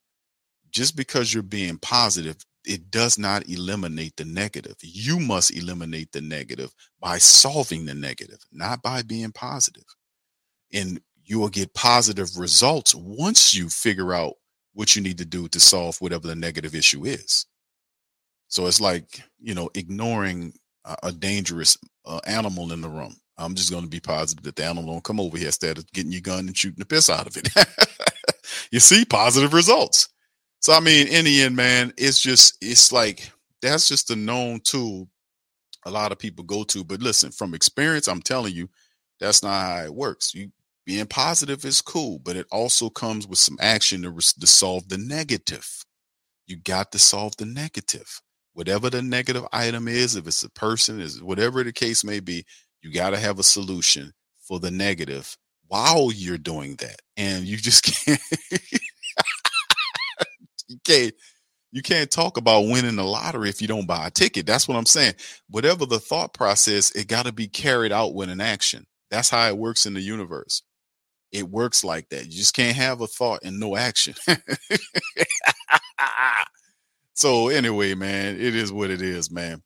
Just 0.72 0.96
because 0.96 1.32
you're 1.32 1.44
being 1.44 1.78
positive, 1.78 2.36
it 2.66 2.90
does 2.90 3.16
not 3.16 3.48
eliminate 3.48 4.16
the 4.16 4.24
negative. 4.24 4.74
You 4.80 5.20
must 5.20 5.56
eliminate 5.56 6.10
the 6.10 6.20
negative 6.20 6.74
by 6.98 7.18
solving 7.18 7.86
the 7.86 7.94
negative, 7.94 8.40
not 8.50 8.82
by 8.82 9.02
being 9.02 9.30
positive. 9.30 9.84
And 10.72 11.00
you 11.24 11.38
will 11.38 11.48
get 11.48 11.74
positive 11.74 12.38
results 12.38 12.94
once 12.94 13.54
you 13.54 13.68
figure 13.68 14.12
out 14.12 14.34
what 14.74 14.94
you 14.94 15.02
need 15.02 15.18
to 15.18 15.24
do 15.24 15.48
to 15.48 15.60
solve 15.60 16.00
whatever 16.00 16.26
the 16.26 16.34
negative 16.34 16.74
issue 16.74 17.04
is. 17.04 17.46
So 18.48 18.66
it's 18.66 18.80
like, 18.80 19.22
you 19.40 19.54
know, 19.54 19.70
ignoring 19.74 20.52
a, 20.84 20.96
a 21.04 21.12
dangerous 21.12 21.78
uh, 22.04 22.20
animal 22.26 22.72
in 22.72 22.80
the 22.80 22.88
room. 22.88 23.16
I'm 23.38 23.54
just 23.54 23.70
going 23.70 23.84
to 23.84 23.90
be 23.90 24.00
positive 24.00 24.44
that 24.44 24.56
the 24.56 24.64
animal 24.64 24.92
don't 24.92 25.04
come 25.04 25.18
over 25.18 25.36
here 25.36 25.46
instead 25.46 25.78
of 25.78 25.90
getting 25.92 26.12
your 26.12 26.20
gun 26.20 26.46
and 26.46 26.56
shooting 26.56 26.78
the 26.78 26.84
piss 26.84 27.10
out 27.10 27.26
of 27.26 27.36
it. 27.36 27.48
you 28.70 28.78
see 28.80 29.04
positive 29.04 29.54
results. 29.54 30.08
So, 30.60 30.72
I 30.72 30.80
mean, 30.80 31.08
in 31.08 31.24
the 31.24 31.42
end, 31.42 31.56
man, 31.56 31.92
it's 31.96 32.20
just, 32.20 32.56
it's 32.60 32.92
like, 32.92 33.30
that's 33.60 33.88
just 33.88 34.10
a 34.10 34.16
known 34.16 34.60
tool 34.60 35.08
a 35.86 35.90
lot 35.90 36.12
of 36.12 36.18
people 36.18 36.44
go 36.44 36.64
to. 36.64 36.84
But 36.84 37.00
listen, 37.00 37.30
from 37.30 37.54
experience, 37.54 38.08
I'm 38.08 38.22
telling 38.22 38.54
you, 38.54 38.68
that's 39.20 39.42
not 39.42 39.60
how 39.60 39.84
it 39.84 39.94
works. 39.94 40.34
You 40.34 40.50
being 40.84 41.06
positive 41.06 41.64
is 41.64 41.80
cool, 41.80 42.18
but 42.18 42.36
it 42.36 42.46
also 42.52 42.90
comes 42.90 43.26
with 43.26 43.38
some 43.38 43.56
action 43.60 44.02
to, 44.02 44.12
to 44.40 44.46
solve 44.46 44.88
the 44.88 44.98
negative. 44.98 45.66
You 46.46 46.56
got 46.56 46.92
to 46.92 46.98
solve 46.98 47.36
the 47.36 47.46
negative. 47.46 48.20
Whatever 48.52 48.90
the 48.90 49.02
negative 49.02 49.46
item 49.52 49.88
is, 49.88 50.14
if 50.14 50.26
it's 50.26 50.42
a 50.42 50.50
person, 50.50 51.00
is 51.00 51.22
whatever 51.22 51.64
the 51.64 51.72
case 51.72 52.04
may 52.04 52.20
be, 52.20 52.44
you 52.82 52.92
got 52.92 53.10
to 53.10 53.18
have 53.18 53.38
a 53.38 53.42
solution 53.42 54.12
for 54.46 54.60
the 54.60 54.70
negative 54.70 55.36
while 55.68 56.12
you're 56.12 56.38
doing 56.38 56.76
that. 56.76 57.00
And 57.16 57.46
you 57.46 57.56
just 57.56 57.84
can't 58.04 58.20
you 60.68 60.76
can't 60.84 61.14
you 61.72 61.82
can't 61.82 62.10
talk 62.10 62.36
about 62.36 62.68
winning 62.68 62.94
the 62.96 63.04
lottery 63.04 63.48
if 63.48 63.60
you 63.60 63.66
don't 63.66 63.86
buy 63.86 64.06
a 64.06 64.10
ticket. 64.10 64.46
That's 64.46 64.68
what 64.68 64.76
I'm 64.76 64.86
saying. 64.86 65.14
Whatever 65.48 65.86
the 65.86 65.98
thought 65.98 66.34
process, 66.34 66.92
it 66.92 67.08
got 67.08 67.26
to 67.26 67.32
be 67.32 67.48
carried 67.48 67.90
out 67.90 68.14
with 68.14 68.28
an 68.28 68.40
action. 68.40 68.86
That's 69.10 69.30
how 69.30 69.48
it 69.48 69.56
works 69.56 69.86
in 69.86 69.94
the 69.94 70.00
universe 70.00 70.62
it 71.34 71.50
works 71.50 71.82
like 71.82 72.08
that. 72.10 72.26
You 72.26 72.30
just 72.30 72.54
can't 72.54 72.76
have 72.76 73.00
a 73.00 73.08
thought 73.08 73.40
and 73.42 73.58
no 73.58 73.76
action. 73.76 74.14
so 77.14 77.48
anyway, 77.48 77.94
man, 77.94 78.36
it 78.36 78.54
is 78.54 78.72
what 78.72 78.90
it 78.90 79.02
is, 79.02 79.32
man. 79.32 79.60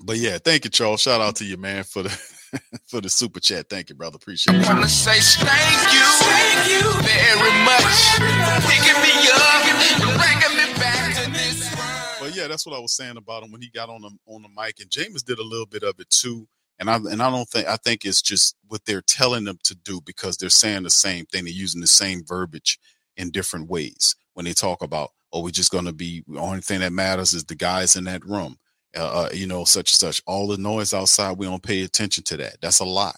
But 0.00 0.18
yeah, 0.18 0.38
thank 0.38 0.64
you, 0.64 0.70
Charles. 0.70 1.00
Shout 1.02 1.20
out 1.20 1.34
to 1.36 1.44
you, 1.44 1.56
man, 1.56 1.82
for 1.82 2.04
the 2.04 2.10
for 2.86 3.00
the 3.00 3.08
super 3.08 3.40
chat. 3.40 3.68
Thank 3.68 3.88
you, 3.88 3.96
brother. 3.96 4.16
Appreciate 4.16 4.54
it. 4.56 4.70
I 4.70 4.72
want 4.72 4.84
to 4.84 4.88
say 4.88 5.18
thank 5.18 5.92
you, 5.92 6.06
thank 6.22 6.70
you 6.70 6.82
very 7.02 7.52
much, 7.66 8.14
picking 8.62 9.00
me 9.02 9.30
up 9.34 9.64
bringing 9.98 10.56
me 10.56 10.74
back 10.78 11.24
to 11.24 11.30
this 11.32 11.74
world. 11.76 12.20
But 12.20 12.36
yeah, 12.36 12.46
that's 12.46 12.64
what 12.66 12.76
I 12.76 12.78
was 12.78 12.94
saying 12.94 13.16
about 13.16 13.42
him 13.42 13.50
when 13.50 13.62
he 13.62 13.68
got 13.70 13.88
on 13.88 14.02
the 14.02 14.10
on 14.26 14.42
the 14.42 14.48
mic, 14.56 14.78
and 14.78 14.90
James 14.90 15.24
did 15.24 15.40
a 15.40 15.44
little 15.44 15.66
bit 15.66 15.82
of 15.82 15.98
it 15.98 16.08
too. 16.10 16.46
And 16.78 16.90
I 16.90 16.96
and 16.96 17.22
I 17.22 17.30
don't 17.30 17.48
think 17.48 17.66
I 17.68 17.76
think 17.76 18.04
it's 18.04 18.22
just 18.22 18.56
what 18.66 18.84
they're 18.84 19.02
telling 19.02 19.44
them 19.44 19.58
to 19.64 19.74
do 19.74 20.00
because 20.00 20.36
they're 20.36 20.50
saying 20.50 20.82
the 20.82 20.90
same 20.90 21.26
thing. 21.26 21.44
They're 21.44 21.52
using 21.52 21.80
the 21.80 21.86
same 21.86 22.24
verbiage 22.24 22.78
in 23.16 23.30
different 23.30 23.68
ways 23.68 24.16
when 24.34 24.44
they 24.44 24.52
talk 24.52 24.82
about, 24.82 25.10
oh, 25.32 25.42
we're 25.42 25.50
just 25.50 25.72
going 25.72 25.84
to 25.84 25.92
be 25.92 26.24
the 26.26 26.38
only 26.38 26.60
thing 26.60 26.80
that 26.80 26.92
matters 26.92 27.32
is 27.32 27.44
the 27.44 27.54
guys 27.54 27.96
in 27.96 28.04
that 28.04 28.24
room, 28.24 28.56
uh, 28.96 29.26
uh, 29.26 29.28
you 29.32 29.46
know, 29.46 29.64
such 29.64 29.92
and 29.92 29.98
such. 29.98 30.22
All 30.26 30.48
the 30.48 30.58
noise 30.58 30.92
outside, 30.92 31.38
we 31.38 31.46
don't 31.46 31.62
pay 31.62 31.82
attention 31.82 32.24
to 32.24 32.36
that. 32.38 32.60
That's 32.60 32.80
a 32.80 32.84
lie. 32.84 33.12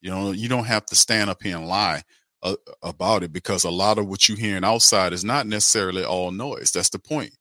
You 0.00 0.10
know, 0.10 0.32
you 0.32 0.48
don't 0.48 0.64
have 0.64 0.86
to 0.86 0.94
stand 0.94 1.28
up 1.28 1.42
here 1.42 1.56
and 1.56 1.68
lie 1.68 2.02
uh, 2.42 2.56
about 2.82 3.22
it 3.22 3.32
because 3.32 3.64
a 3.64 3.70
lot 3.70 3.98
of 3.98 4.06
what 4.06 4.28
you're 4.28 4.38
hearing 4.38 4.64
outside 4.64 5.12
is 5.12 5.24
not 5.24 5.46
necessarily 5.46 6.04
all 6.04 6.30
noise. 6.30 6.70
That's 6.70 6.90
the 6.90 6.98
point. 6.98 7.34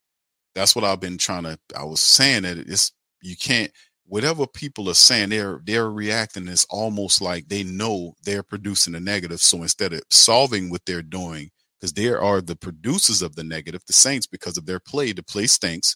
That's 0.56 0.76
what 0.76 0.84
I've 0.84 1.00
been 1.00 1.18
trying 1.18 1.44
to. 1.44 1.60
I 1.78 1.84
was 1.84 2.00
saying 2.00 2.44
that 2.44 2.58
it's 2.58 2.92
you 3.22 3.36
can't 3.38 3.72
whatever 4.08 4.48
people 4.48 4.90
are 4.90 4.96
saying, 4.96 5.30
they're 5.30 5.62
they're 5.64 5.92
reacting 5.92 6.48
is 6.48 6.66
almost 6.70 7.22
like 7.22 7.48
they 7.48 7.64
know 7.64 8.14
they're 8.24 8.44
producing 8.44 8.96
a 8.96 9.00
negative. 9.00 9.42
So 9.42 9.62
instead 9.62 9.94
of 9.94 10.02
solving 10.10 10.70
what 10.70 10.86
they're 10.86 11.02
doing, 11.02 11.52
because 11.80 11.94
they 11.94 12.08
are 12.10 12.42
the 12.42 12.56
producers 12.56 13.22
of 13.22 13.36
the 13.36 13.44
negative, 13.44 13.82
the 13.86 13.94
Saints, 13.94 14.26
because 14.26 14.58
of 14.58 14.66
their 14.66 14.80
play, 14.80 15.12
the 15.12 15.24
play 15.24 15.48
stinks. 15.48 15.96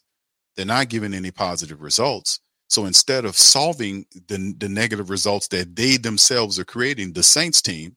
They're 0.55 0.65
not 0.65 0.89
giving 0.89 1.13
any 1.13 1.31
positive 1.31 1.81
results. 1.81 2.39
So 2.67 2.85
instead 2.85 3.25
of 3.25 3.37
solving 3.37 4.05
the, 4.27 4.53
the 4.57 4.69
negative 4.69 5.09
results 5.09 5.47
that 5.49 5.75
they 5.75 5.97
themselves 5.97 6.59
are 6.59 6.65
creating, 6.65 7.13
the 7.13 7.23
Saints 7.23 7.61
team, 7.61 7.95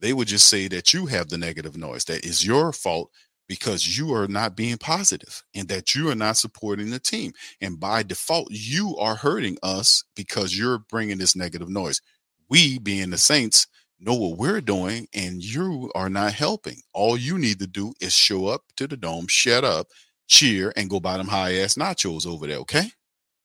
they 0.00 0.12
would 0.12 0.28
just 0.28 0.48
say 0.48 0.68
that 0.68 0.92
you 0.92 1.06
have 1.06 1.28
the 1.28 1.38
negative 1.38 1.76
noise. 1.76 2.04
That 2.04 2.24
is 2.24 2.44
your 2.44 2.72
fault 2.72 3.10
because 3.48 3.98
you 3.98 4.14
are 4.14 4.28
not 4.28 4.56
being 4.56 4.78
positive 4.78 5.42
and 5.54 5.68
that 5.68 5.94
you 5.94 6.10
are 6.10 6.14
not 6.14 6.36
supporting 6.36 6.90
the 6.90 6.98
team. 6.98 7.32
And 7.60 7.78
by 7.78 8.02
default, 8.02 8.48
you 8.50 8.96
are 8.96 9.16
hurting 9.16 9.58
us 9.62 10.04
because 10.16 10.56
you're 10.56 10.78
bringing 10.78 11.18
this 11.18 11.36
negative 11.36 11.68
noise. 11.68 12.00
We, 12.48 12.78
being 12.78 13.10
the 13.10 13.18
Saints, 13.18 13.66
know 13.98 14.14
what 14.14 14.38
we're 14.38 14.60
doing 14.60 15.06
and 15.14 15.42
you 15.42 15.90
are 15.94 16.10
not 16.10 16.32
helping. 16.32 16.78
All 16.92 17.16
you 17.16 17.38
need 17.38 17.58
to 17.60 17.66
do 17.66 17.92
is 18.00 18.12
show 18.12 18.46
up 18.46 18.62
to 18.76 18.86
the 18.86 18.96
dome, 18.96 19.26
shut 19.28 19.64
up, 19.64 19.88
cheer, 20.26 20.72
and 20.76 20.90
go 20.90 21.00
buy 21.00 21.16
them 21.16 21.28
high 21.28 21.56
ass 21.56 21.74
nachos 21.74 22.26
over 22.26 22.46
there. 22.46 22.58
Okay. 22.58 22.90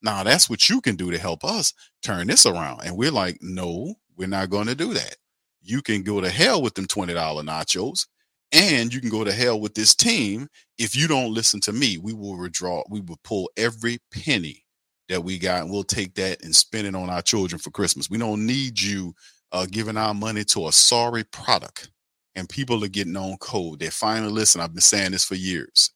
Now 0.01 0.23
that's 0.23 0.49
what 0.49 0.69
you 0.69 0.81
can 0.81 0.95
do 0.95 1.11
to 1.11 1.17
help 1.17 1.43
us 1.43 1.73
turn 2.01 2.27
this 2.27 2.45
around. 2.45 2.81
And 2.85 2.97
we're 2.97 3.11
like, 3.11 3.39
no, 3.41 3.95
we're 4.15 4.27
not 4.27 4.49
going 4.49 4.67
to 4.67 4.75
do 4.75 4.93
that. 4.93 5.17
You 5.61 5.81
can 5.81 6.03
go 6.03 6.21
to 6.21 6.29
hell 6.29 6.61
with 6.61 6.75
them 6.75 6.85
$20 6.85 7.13
nachos 7.13 8.07
and 8.57 8.91
you 8.91 8.99
can 8.99 9.09
go 9.09 9.23
to 9.23 9.31
hell 9.31 9.59
with 9.59 9.75
this 9.75 9.93
team 9.93 10.47
if 10.79 10.95
you 10.95 11.07
don't 11.07 11.31
listen 11.33 11.59
to 11.61 11.71
me. 11.71 11.99
We 11.99 12.11
will 12.11 12.37
withdraw, 12.37 12.81
we 12.89 13.01
will 13.01 13.19
pull 13.23 13.51
every 13.55 13.99
penny 14.11 14.65
that 15.09 15.23
we 15.23 15.37
got 15.37 15.61
and 15.61 15.71
we'll 15.71 15.83
take 15.83 16.15
that 16.15 16.43
and 16.43 16.55
spend 16.55 16.87
it 16.87 16.95
on 16.95 17.07
our 17.07 17.21
children 17.21 17.59
for 17.59 17.69
Christmas. 17.69 18.09
We 18.09 18.17
don't 18.17 18.47
need 18.47 18.81
you 18.81 19.13
uh, 19.51 19.67
giving 19.69 19.95
our 19.95 20.15
money 20.15 20.43
to 20.45 20.67
a 20.67 20.71
sorry 20.71 21.23
product. 21.23 21.91
And 22.35 22.49
people 22.49 22.83
are 22.83 22.89
getting 22.89 23.15
on 23.15 23.37
code. 23.37 23.79
They're 23.79 23.91
finally 23.91 24.31
listening. 24.31 24.63
I've 24.63 24.73
been 24.73 24.81
saying 24.81 25.11
this 25.11 25.25
for 25.25 25.35
years. 25.35 25.91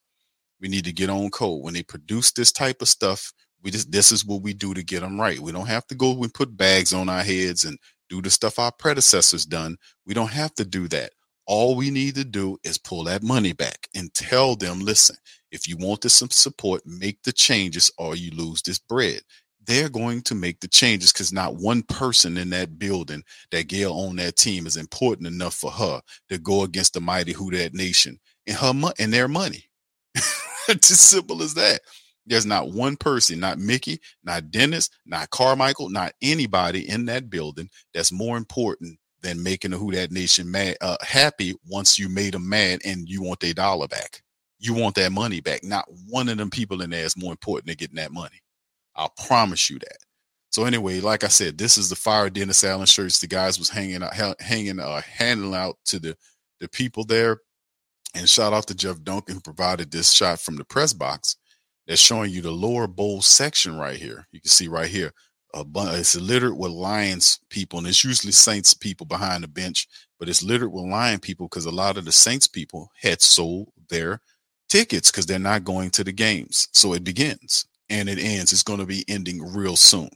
We 0.60 0.68
need 0.68 0.84
to 0.84 0.92
get 0.92 1.10
on 1.10 1.30
code. 1.30 1.62
When 1.62 1.74
they 1.74 1.82
produce 1.82 2.32
this 2.32 2.52
type 2.52 2.80
of 2.80 2.88
stuff, 2.88 3.32
we 3.62 3.70
just 3.70 3.92
this 3.92 4.10
is 4.10 4.24
what 4.24 4.42
we 4.42 4.52
do 4.52 4.74
to 4.74 4.82
get 4.82 5.00
them 5.00 5.20
right. 5.20 5.38
We 5.38 5.52
don't 5.52 5.66
have 5.66 5.86
to 5.88 5.94
go 5.94 6.20
and 6.20 6.34
put 6.34 6.56
bags 6.56 6.92
on 6.92 7.08
our 7.08 7.22
heads 7.22 7.64
and 7.64 7.78
do 8.08 8.20
the 8.20 8.30
stuff 8.30 8.58
our 8.58 8.72
predecessors 8.72 9.46
done. 9.46 9.76
We 10.04 10.14
don't 10.14 10.32
have 10.32 10.54
to 10.54 10.64
do 10.64 10.88
that. 10.88 11.12
All 11.46 11.74
we 11.74 11.90
need 11.90 12.14
to 12.16 12.24
do 12.24 12.58
is 12.64 12.78
pull 12.78 13.04
that 13.04 13.22
money 13.22 13.52
back 13.52 13.88
and 13.94 14.12
tell 14.14 14.56
them, 14.56 14.80
listen, 14.80 15.16
if 15.50 15.68
you 15.68 15.76
want 15.76 16.00
this 16.00 16.22
support, 16.30 16.82
make 16.86 17.22
the 17.24 17.32
changes 17.32 17.90
or 17.98 18.16
you 18.16 18.30
lose 18.30 18.62
this 18.62 18.78
bread 18.78 19.20
they're 19.66 19.88
going 19.88 20.22
to 20.22 20.34
make 20.34 20.60
the 20.60 20.68
changes 20.68 21.12
because 21.12 21.32
not 21.32 21.56
one 21.56 21.82
person 21.82 22.36
in 22.36 22.50
that 22.50 22.78
building 22.78 23.22
that 23.50 23.68
Gayle 23.68 23.92
on 23.92 24.16
that 24.16 24.36
team 24.36 24.66
is 24.66 24.76
important 24.76 25.26
enough 25.28 25.54
for 25.54 25.70
her 25.70 26.00
to 26.28 26.38
go 26.38 26.62
against 26.62 26.94
the 26.94 27.00
mighty 27.00 27.32
Who 27.32 27.50
That 27.52 27.74
Nation 27.74 28.18
and 28.46 28.56
her 28.56 28.74
mo- 28.74 28.92
and 28.98 29.12
their 29.12 29.28
money. 29.28 29.64
it's 30.68 30.90
as 30.90 31.00
simple 31.00 31.42
as 31.42 31.54
that. 31.54 31.80
There's 32.26 32.46
not 32.46 32.70
one 32.70 32.96
person, 32.96 33.40
not 33.40 33.58
Mickey, 33.58 33.98
not 34.22 34.50
Dennis, 34.50 34.90
not 35.04 35.30
Carmichael, 35.30 35.88
not 35.88 36.12
anybody 36.22 36.88
in 36.88 37.06
that 37.06 37.30
building 37.30 37.68
that's 37.92 38.12
more 38.12 38.36
important 38.36 38.98
than 39.22 39.42
making 39.42 39.70
the 39.70 39.78
Who 39.78 39.92
That 39.92 40.10
Nation 40.10 40.50
mad, 40.50 40.76
uh, 40.80 40.96
happy 41.02 41.54
once 41.68 41.98
you 41.98 42.08
made 42.08 42.34
them 42.34 42.48
mad 42.48 42.80
and 42.84 43.08
you 43.08 43.22
want 43.22 43.40
their 43.40 43.54
dollar 43.54 43.88
back. 43.88 44.22
You 44.58 44.74
want 44.74 44.94
that 44.96 45.12
money 45.12 45.40
back. 45.40 45.64
Not 45.64 45.86
one 46.08 46.28
of 46.28 46.38
them 46.38 46.50
people 46.50 46.82
in 46.82 46.90
there 46.90 47.04
is 47.04 47.16
more 47.16 47.32
important 47.32 47.66
than 47.66 47.76
getting 47.76 47.96
that 47.96 48.12
money. 48.12 48.40
I'll 48.94 49.12
promise 49.26 49.70
you 49.70 49.78
that. 49.80 49.96
So 50.50 50.64
anyway, 50.64 51.00
like 51.00 51.24
I 51.24 51.28
said, 51.28 51.56
this 51.56 51.78
is 51.78 51.88
the 51.88 51.96
fire 51.96 52.28
Dennis 52.28 52.62
Allen 52.62 52.86
shirts. 52.86 53.18
The 53.18 53.26
guys 53.26 53.58
was 53.58 53.70
hanging 53.70 54.02
out, 54.02 54.40
hanging, 54.40 54.78
uh, 54.78 55.00
handing 55.00 55.54
out 55.54 55.78
to 55.86 55.98
the 55.98 56.16
the 56.60 56.68
people 56.68 57.04
there. 57.04 57.40
And 58.14 58.28
shout 58.28 58.52
out 58.52 58.66
to 58.68 58.74
Jeff 58.74 59.02
Duncan 59.02 59.34
who 59.34 59.40
provided 59.40 59.90
this 59.90 60.12
shot 60.12 60.40
from 60.40 60.56
the 60.56 60.64
press 60.64 60.92
box 60.92 61.36
that's 61.86 62.00
showing 62.00 62.30
you 62.30 62.40
the 62.40 62.50
lower 62.50 62.86
bowl 62.86 63.20
section 63.22 63.76
right 63.76 63.96
here. 63.96 64.26
You 64.30 64.40
can 64.40 64.50
see 64.50 64.68
right 64.68 64.88
here. 64.88 65.12
A 65.54 65.64
bunch, 65.64 65.98
it's 65.98 66.14
littered 66.16 66.56
with 66.56 66.72
Lions 66.72 67.38
people, 67.50 67.78
and 67.78 67.86
it's 67.88 68.04
usually 68.04 68.32
Saints 68.32 68.72
people 68.74 69.06
behind 69.06 69.44
the 69.44 69.48
bench, 69.48 69.86
but 70.18 70.28
it's 70.28 70.42
littered 70.42 70.72
with 70.72 70.84
Lion 70.84 71.20
people 71.20 71.46
because 71.46 71.66
a 71.66 71.70
lot 71.70 71.98
of 71.98 72.06
the 72.06 72.12
Saints 72.12 72.46
people 72.46 72.90
had 73.00 73.20
sold 73.20 73.70
their 73.90 74.20
tickets 74.68 75.10
because 75.10 75.26
they're 75.26 75.38
not 75.38 75.64
going 75.64 75.90
to 75.90 76.04
the 76.04 76.12
games. 76.12 76.68
So 76.72 76.94
it 76.94 77.04
begins 77.04 77.66
and 77.90 78.08
it 78.08 78.18
ends. 78.18 78.52
It's 78.52 78.62
going 78.62 78.78
to 78.78 78.86
be 78.86 79.04
ending 79.08 79.42
real 79.54 79.76
soon. 79.76 80.08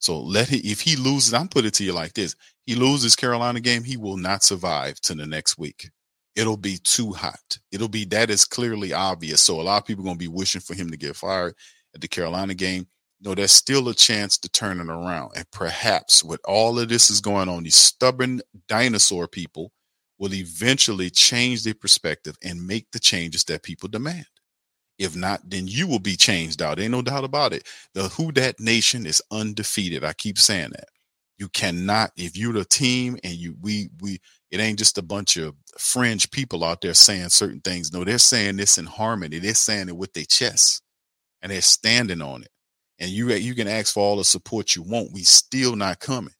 So 0.00 0.20
let 0.20 0.48
he 0.48 0.58
if 0.70 0.80
he 0.80 0.96
loses, 0.96 1.34
I'm 1.34 1.48
put 1.48 1.64
it 1.64 1.74
to 1.74 1.84
you 1.84 1.92
like 1.92 2.12
this: 2.12 2.36
he 2.66 2.74
loses 2.74 3.16
Carolina 3.16 3.60
game, 3.60 3.84
he 3.84 3.96
will 3.96 4.16
not 4.16 4.42
survive 4.44 5.00
to 5.02 5.14
the 5.14 5.26
next 5.26 5.58
week. 5.58 5.90
It'll 6.36 6.56
be 6.58 6.78
too 6.84 7.12
hot. 7.12 7.58
It'll 7.72 7.88
be 7.88 8.04
that 8.06 8.30
is 8.30 8.44
clearly 8.44 8.92
obvious. 8.92 9.40
So 9.42 9.60
a 9.60 9.62
lot 9.62 9.78
of 9.78 9.86
people 9.86 10.04
are 10.04 10.06
going 10.06 10.16
to 10.16 10.24
be 10.24 10.28
wishing 10.28 10.60
for 10.60 10.74
him 10.74 10.90
to 10.90 10.96
get 10.96 11.16
fired 11.16 11.54
at 11.94 12.00
the 12.00 12.08
Carolina 12.08 12.54
game. 12.54 12.86
No, 13.20 13.34
there's 13.34 13.52
still 13.52 13.88
a 13.88 13.94
chance 13.94 14.38
to 14.38 14.48
turn 14.48 14.80
it 14.80 14.88
around. 14.88 15.32
And 15.34 15.50
perhaps 15.50 16.22
with 16.22 16.40
all 16.44 16.78
of 16.78 16.88
this 16.88 17.10
is 17.10 17.20
going 17.20 17.48
on, 17.48 17.64
these 17.64 17.76
stubborn 17.76 18.40
dinosaur 18.68 19.26
people 19.26 19.72
will 20.18 20.34
eventually 20.34 21.10
change 21.10 21.64
their 21.64 21.74
perspective 21.74 22.36
and 22.44 22.66
make 22.66 22.90
the 22.92 23.00
changes 23.00 23.44
that 23.44 23.62
people 23.62 23.88
demand. 23.88 24.26
If 24.98 25.14
not, 25.16 25.48
then 25.48 25.68
you 25.68 25.86
will 25.86 26.00
be 26.00 26.16
changed 26.16 26.60
out. 26.60 26.80
Ain't 26.80 26.90
no 26.90 27.02
doubt 27.02 27.24
about 27.24 27.52
it. 27.52 27.66
The 27.94 28.08
Who 28.08 28.32
Dat 28.32 28.58
Nation 28.58 29.06
is 29.06 29.22
undefeated. 29.30 30.04
I 30.04 30.12
keep 30.12 30.38
saying 30.38 30.70
that. 30.70 30.88
You 31.38 31.48
cannot, 31.48 32.10
if 32.16 32.36
you're 32.36 32.52
the 32.52 32.64
team 32.64 33.16
and 33.22 33.34
you 33.34 33.54
we 33.60 33.90
we 34.00 34.18
it 34.50 34.58
ain't 34.58 34.78
just 34.78 34.98
a 34.98 35.02
bunch 35.02 35.36
of 35.36 35.54
fringe 35.78 36.28
people 36.32 36.64
out 36.64 36.80
there 36.80 36.94
saying 36.94 37.28
certain 37.28 37.60
things. 37.60 37.92
No, 37.92 38.02
they're 38.02 38.18
saying 38.18 38.56
this 38.56 38.76
in 38.76 38.86
harmony. 38.86 39.38
They're 39.38 39.54
saying 39.54 39.88
it 39.88 39.96
with 39.96 40.12
their 40.14 40.24
chest 40.24 40.82
and 41.40 41.52
they're 41.52 41.60
standing 41.62 42.22
on 42.22 42.42
it. 42.42 42.50
And 43.00 43.10
you 43.10 43.30
you 43.32 43.54
can 43.54 43.68
ask 43.68 43.94
for 43.94 44.00
all 44.00 44.16
the 44.16 44.24
support 44.24 44.74
you 44.74 44.82
want. 44.82 45.12
We 45.12 45.22
still 45.22 45.76
not 45.76 46.00
coming. 46.00 46.34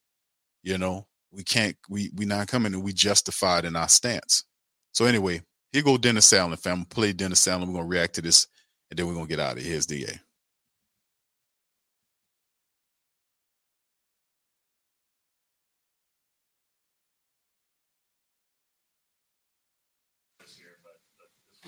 You 0.63 0.79
know, 0.79 1.07
we 1.31 1.45
can't 1.45 1.77
we 1.89 2.11
we 2.15 2.25
not 2.25 2.49
coming 2.49 2.75
and 2.75 2.83
we 2.83 2.93
justified 2.93 3.65
in 3.65 3.77
our 3.77 3.89
stance. 3.89 4.45
So 4.93 5.05
anyway, 5.05 5.43
here 5.73 5.83
go 5.83 5.97
Dennis 5.99 6.33
Allen, 6.33 6.57
fam. 6.57 6.85
Play 6.85 7.13
Dennis 7.13 7.47
Allen. 7.47 7.69
We're 7.69 7.81
gonna 7.81 7.89
react 7.89 8.15
to 8.17 8.23
this, 8.23 8.47
and 8.91 8.99
then 8.99 9.07
we're 9.07 9.15
gonna 9.15 9.27
get 9.27 9.41
out 9.41 9.57
of 9.57 9.63
here. 9.63 9.73
Here's 9.73 9.87
Da. 9.87 10.07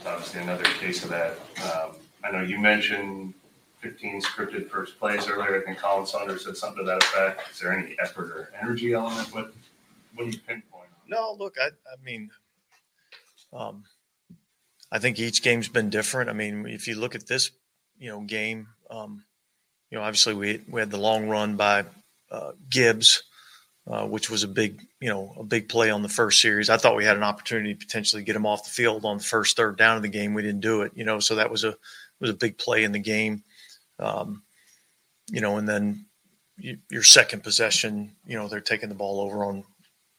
obviously 0.06 0.40
another 0.40 0.64
case 0.64 1.04
of 1.04 1.10
that. 1.10 1.38
Um, 1.62 1.96
I 2.24 2.30
know 2.30 2.42
you 2.42 2.58
mentioned 2.58 3.34
15 3.80 4.22
scripted 4.22 4.68
first 4.68 4.98
plays 4.98 5.26
earlier. 5.28 5.60
I 5.60 5.64
think 5.64 5.78
Colin 5.78 6.06
Saunders 6.06 6.44
said 6.44 6.56
something 6.56 6.84
to 6.84 6.90
that 6.90 7.02
effect. 7.02 7.50
Is 7.50 7.60
there 7.60 7.72
any 7.72 7.96
effort 8.02 8.30
or 8.30 8.50
energy 8.60 8.92
element? 8.92 9.32
What 9.34 9.52
what 10.14 10.24
do 10.24 10.30
you 10.30 10.38
pinpoint? 10.46 10.88
No, 11.08 11.34
look, 11.38 11.56
I, 11.60 11.68
I 11.68 12.04
mean, 12.04 12.30
um, 13.52 13.84
I 14.92 14.98
think 14.98 15.18
each 15.18 15.42
game's 15.42 15.68
been 15.68 15.90
different. 15.90 16.30
I 16.30 16.32
mean, 16.32 16.66
if 16.66 16.86
you 16.86 16.94
look 16.96 17.14
at 17.14 17.26
this, 17.26 17.50
you 17.98 18.10
know, 18.10 18.20
game, 18.20 18.68
um, 18.90 19.24
you 19.90 19.98
know, 19.98 20.04
obviously 20.04 20.34
we 20.34 20.60
we 20.68 20.80
had 20.80 20.90
the 20.90 20.98
long 20.98 21.28
run 21.28 21.56
by 21.56 21.84
uh, 22.30 22.52
Gibbs, 22.68 23.22
uh, 23.86 24.06
which 24.06 24.30
was 24.30 24.42
a 24.42 24.48
big, 24.48 24.80
you 25.00 25.08
know, 25.08 25.34
a 25.38 25.42
big 25.42 25.68
play 25.68 25.90
on 25.90 26.02
the 26.02 26.08
first 26.08 26.40
series. 26.40 26.70
I 26.70 26.76
thought 26.76 26.96
we 26.96 27.04
had 27.04 27.16
an 27.16 27.22
opportunity 27.22 27.74
to 27.74 27.78
potentially 27.86 28.22
get 28.22 28.36
him 28.36 28.46
off 28.46 28.64
the 28.64 28.70
field 28.70 29.04
on 29.04 29.18
the 29.18 29.24
first 29.24 29.56
third 29.56 29.78
down 29.78 29.96
of 29.96 30.02
the 30.02 30.08
game. 30.08 30.34
We 30.34 30.42
didn't 30.42 30.60
do 30.60 30.82
it, 30.82 30.92
you 30.94 31.04
know, 31.04 31.18
so 31.18 31.36
that 31.36 31.50
was 31.50 31.64
a 31.64 31.76
was 32.20 32.30
a 32.30 32.34
big 32.34 32.58
play 32.58 32.84
in 32.84 32.92
the 32.92 32.98
game. 32.98 33.42
Um, 34.00 34.42
you 35.30 35.40
know, 35.40 35.58
and 35.58 35.68
then 35.68 36.06
you, 36.56 36.78
your 36.90 37.02
second 37.02 37.42
possession, 37.42 38.16
you 38.26 38.36
know, 38.36 38.48
they're 38.48 38.60
taking 38.60 38.88
the 38.88 38.94
ball 38.94 39.20
over 39.20 39.44
on 39.44 39.64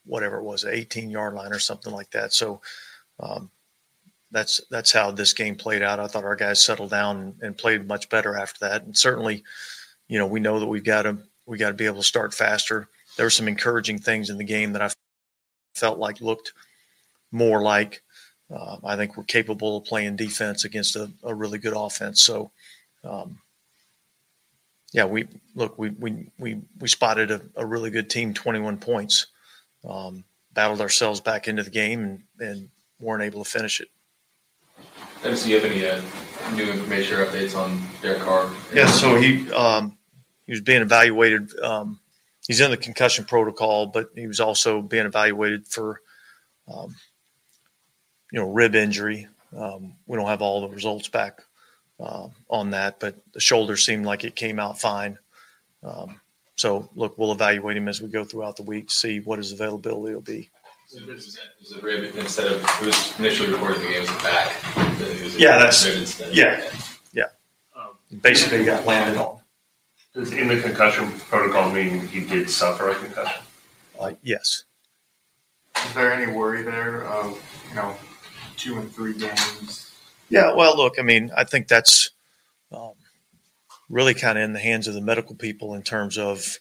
whatever 0.04 0.38
it 0.38 0.44
was, 0.44 0.64
18 0.64 1.10
yard 1.10 1.34
line 1.34 1.52
or 1.52 1.58
something 1.58 1.92
like 1.92 2.10
that. 2.10 2.32
So 2.32 2.60
um, 3.20 3.50
that's 4.30 4.60
that's 4.70 4.92
how 4.92 5.10
this 5.10 5.32
game 5.32 5.54
played 5.54 5.82
out. 5.82 6.00
I 6.00 6.06
thought 6.06 6.24
our 6.24 6.36
guys 6.36 6.64
settled 6.64 6.90
down 6.90 7.34
and, 7.42 7.56
played 7.56 7.86
much 7.86 8.08
better 8.08 8.36
after 8.36 8.58
that. 8.60 8.84
And 8.84 8.96
certainly, 8.96 9.44
you 10.08 10.18
know, 10.18 10.26
we 10.26 10.40
know 10.40 10.58
that 10.58 10.66
we've 10.66 10.84
got 10.84 11.02
to 11.02 11.18
we 11.46 11.58
got 11.58 11.68
to 11.68 11.74
be 11.74 11.86
able 11.86 11.98
to 11.98 12.02
start 12.02 12.32
faster. 12.32 12.88
There 13.16 13.26
were 13.26 13.30
some 13.30 13.48
encouraging 13.48 13.98
things 13.98 14.30
in 14.30 14.38
the 14.38 14.44
game 14.44 14.72
that 14.72 14.82
I 14.82 14.90
felt 15.74 15.98
like 15.98 16.20
looked 16.20 16.52
more 17.30 17.62
like 17.62 18.02
uh, 18.52 18.76
I 18.84 18.96
think 18.96 19.16
we're 19.16 19.24
capable 19.24 19.78
of 19.78 19.84
playing 19.84 20.16
defense 20.16 20.64
against 20.64 20.96
a, 20.96 21.10
a 21.22 21.34
really 21.34 21.58
good 21.58 21.74
offense. 21.76 22.22
So, 22.22 22.50
um, 23.04 23.38
yeah, 24.92 25.06
we 25.06 25.26
look 25.54 25.78
we 25.78 25.90
we 25.90 26.28
we 26.38 26.60
we 26.78 26.88
spotted 26.88 27.30
a, 27.30 27.40
a 27.56 27.66
really 27.66 27.90
good 27.90 28.10
team, 28.10 28.34
twenty 28.34 28.60
one 28.60 28.76
points 28.76 29.26
um, 29.88 30.24
battled 30.52 30.80
ourselves 30.80 31.20
back 31.20 31.48
into 31.48 31.62
the 31.62 31.70
game 31.70 32.22
and, 32.38 32.48
and 32.48 32.68
weren't 33.00 33.22
able 33.22 33.42
to 33.42 33.50
finish 33.50 33.80
it. 33.80 33.88
do 35.22 35.48
you 35.48 35.60
have 35.60 35.64
any 35.64 35.86
uh, 35.86 36.00
new 36.54 36.70
information 36.70 37.18
or 37.18 37.26
updates 37.26 37.56
on 37.56 37.82
Derek 38.02 38.20
Carr? 38.20 38.52
Yeah, 38.74 38.86
so 38.86 39.16
he 39.16 39.50
um, 39.52 39.96
he 40.46 40.52
was 40.52 40.60
being 40.60 40.82
evaluated. 40.82 41.58
Um, 41.60 41.98
he's 42.46 42.60
in 42.60 42.70
the 42.70 42.76
concussion 42.76 43.24
protocol, 43.24 43.86
but 43.86 44.10
he 44.14 44.26
was 44.26 44.40
also 44.40 44.82
being 44.82 45.06
evaluated 45.06 45.66
for, 45.66 46.02
um, 46.72 46.94
you 48.30 48.40
know, 48.40 48.50
rib 48.50 48.74
injury. 48.74 49.26
Um, 49.56 49.94
we 50.06 50.18
don't 50.18 50.28
have 50.28 50.42
all 50.42 50.60
the 50.60 50.68
results 50.68 51.08
back 51.08 51.40
uh, 52.02 52.28
on 52.50 52.70
that, 52.70 52.98
but 53.00 53.14
the 53.32 53.40
shoulder 53.40 53.76
seemed 53.76 54.04
like 54.04 54.24
it 54.24 54.34
came 54.34 54.58
out 54.58 54.80
fine. 54.80 55.18
Um, 55.82 56.20
so, 56.56 56.88
look, 56.94 57.16
we'll 57.18 57.32
evaluate 57.32 57.76
him 57.76 57.88
as 57.88 58.00
we 58.02 58.08
go 58.08 58.24
throughout 58.24 58.56
the 58.56 58.62
week, 58.62 58.90
see 58.90 59.20
what 59.20 59.38
his 59.38 59.52
availability 59.52 60.14
will 60.14 60.20
be. 60.20 60.50
Was 60.94 61.38
the 61.70 61.80
rib 61.80 62.14
instead 62.16 62.48
of 62.52 62.62
it 62.62 62.86
was 62.86 63.18
initially 63.18 63.50
reported 63.50 63.80
the 63.80 63.86
game 63.88 64.00
was 64.00 64.10
the 64.10 64.22
back. 64.22 64.76
Was 65.22 65.36
a 65.36 65.38
Yeah, 65.38 65.56
that's- 65.58 65.86
rib 65.86 65.98
instead. 65.98 66.34
yeah. 66.34 66.70
Yeah. 67.12 67.24
Basically, 68.20 68.58
he 68.58 68.64
got 68.66 68.84
landed 68.84 69.18
on. 69.18 69.40
Does 70.12 70.32
in 70.32 70.48
the 70.48 70.60
concussion 70.60 71.10
protocol 71.20 71.70
mean 71.70 72.06
he 72.08 72.20
did 72.26 72.50
suffer 72.50 72.90
a 72.90 72.94
concussion? 72.94 73.42
Uh, 73.98 74.12
yes. 74.22 74.64
Is 75.86 75.94
there 75.94 76.12
any 76.12 76.30
worry 76.30 76.62
there 76.62 77.04
of, 77.06 77.40
you 77.70 77.74
know, 77.76 77.96
two 78.58 78.76
and 78.78 78.92
three 78.94 79.14
games? 79.14 79.91
Yeah, 80.32 80.54
well, 80.54 80.76
look, 80.76 80.98
I 80.98 81.02
mean, 81.02 81.30
I 81.36 81.44
think 81.44 81.68
that's 81.68 82.10
um, 82.72 82.94
really 83.90 84.14
kind 84.14 84.38
of 84.38 84.44
in 84.44 84.54
the 84.54 84.58
hands 84.58 84.88
of 84.88 84.94
the 84.94 85.02
medical 85.02 85.36
people 85.36 85.74
in 85.74 85.82
terms 85.82 86.16
of 86.16 86.58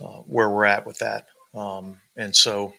uh, 0.00 0.22
where 0.26 0.48
we're 0.48 0.64
at 0.64 0.86
with 0.86 0.98
that. 0.98 1.26
Um, 1.52 2.00
and 2.16 2.34
so 2.34 2.72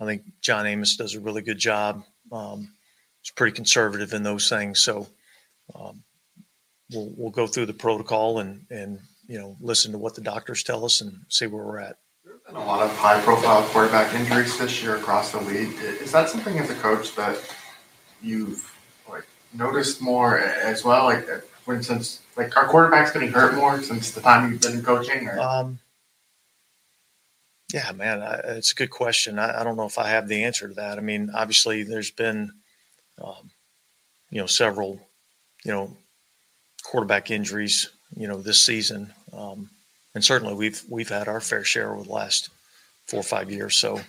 I 0.00 0.04
think 0.04 0.22
John 0.40 0.66
Amoss 0.66 0.96
does 0.96 1.16
a 1.16 1.20
really 1.20 1.42
good 1.42 1.58
job. 1.58 2.04
Um, 2.30 2.74
it's 3.20 3.32
pretty 3.32 3.56
conservative 3.56 4.12
in 4.12 4.22
those 4.22 4.48
things. 4.48 4.78
So 4.78 5.08
um, 5.74 6.04
we'll, 6.92 7.12
we'll 7.16 7.30
go 7.30 7.48
through 7.48 7.66
the 7.66 7.74
protocol 7.74 8.38
and, 8.38 8.64
and, 8.70 9.00
you 9.26 9.40
know, 9.40 9.56
listen 9.60 9.90
to 9.92 9.98
what 9.98 10.14
the 10.14 10.20
doctors 10.20 10.62
tell 10.62 10.84
us 10.84 11.00
and 11.00 11.12
see 11.28 11.46
where 11.46 11.64
we're 11.64 11.78
at. 11.80 11.96
There 12.24 12.34
have 12.34 12.54
Been 12.54 12.62
a 12.62 12.64
lot 12.64 12.82
of 12.82 12.96
high-profile 12.96 13.64
quarterback 13.70 14.14
injuries 14.14 14.56
this 14.58 14.80
year 14.80 14.94
across 14.94 15.32
the 15.32 15.40
league. 15.40 15.74
Is 16.00 16.12
that 16.12 16.28
something 16.28 16.56
as 16.60 16.70
a 16.70 16.74
coach 16.76 17.16
that 17.16 17.36
you've 18.22 18.71
noticed 19.54 20.00
more 20.00 20.38
as 20.38 20.84
well? 20.84 21.04
Like, 21.04 21.28
uh, 21.28 21.38
for 21.64 21.74
instance, 21.74 22.20
like 22.36 22.56
are 22.56 22.68
quarterbacks 22.68 23.12
getting 23.12 23.30
hurt 23.30 23.54
more 23.54 23.82
since 23.82 24.10
the 24.10 24.20
time 24.20 24.50
you've 24.50 24.60
been 24.60 24.82
coaching? 24.82 25.28
Or 25.28 25.38
Um, 25.38 25.78
yeah, 27.72 27.90
man, 27.92 28.22
I, 28.22 28.34
it's 28.56 28.72
a 28.72 28.74
good 28.74 28.90
question. 28.90 29.38
I, 29.38 29.60
I 29.60 29.64
don't 29.64 29.76
know 29.76 29.86
if 29.86 29.98
I 29.98 30.08
have 30.08 30.28
the 30.28 30.44
answer 30.44 30.68
to 30.68 30.74
that. 30.74 30.98
I 30.98 31.00
mean, 31.00 31.30
obviously, 31.34 31.82
there's 31.82 32.10
been, 32.10 32.52
um, 33.22 33.50
you 34.30 34.40
know, 34.40 34.46
several, 34.46 35.00
you 35.64 35.72
know, 35.72 35.96
quarterback 36.82 37.30
injuries, 37.30 37.90
you 38.14 38.28
know, 38.28 38.40
this 38.40 38.62
season, 38.62 39.12
um, 39.32 39.70
and 40.14 40.24
certainly 40.24 40.54
we've 40.54 40.82
we've 40.88 41.08
had 41.08 41.28
our 41.28 41.40
fair 41.40 41.64
share 41.64 41.94
over 41.94 42.04
the 42.04 42.12
last 42.12 42.50
four 43.06 43.20
or 43.20 43.24
five 43.24 43.50
years. 43.50 43.76
So 43.76 44.00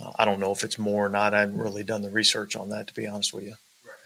uh, 0.00 0.12
I 0.16 0.24
don't 0.24 0.40
know 0.40 0.52
if 0.52 0.62
it's 0.62 0.78
more 0.78 1.06
or 1.06 1.08
not. 1.08 1.34
I 1.34 1.40
haven't 1.40 1.58
really 1.58 1.84
done 1.84 2.02
the 2.02 2.10
research 2.10 2.54
on 2.54 2.68
that, 2.68 2.86
to 2.88 2.94
be 2.94 3.06
honest 3.06 3.34
with 3.34 3.44
you. 3.44 3.54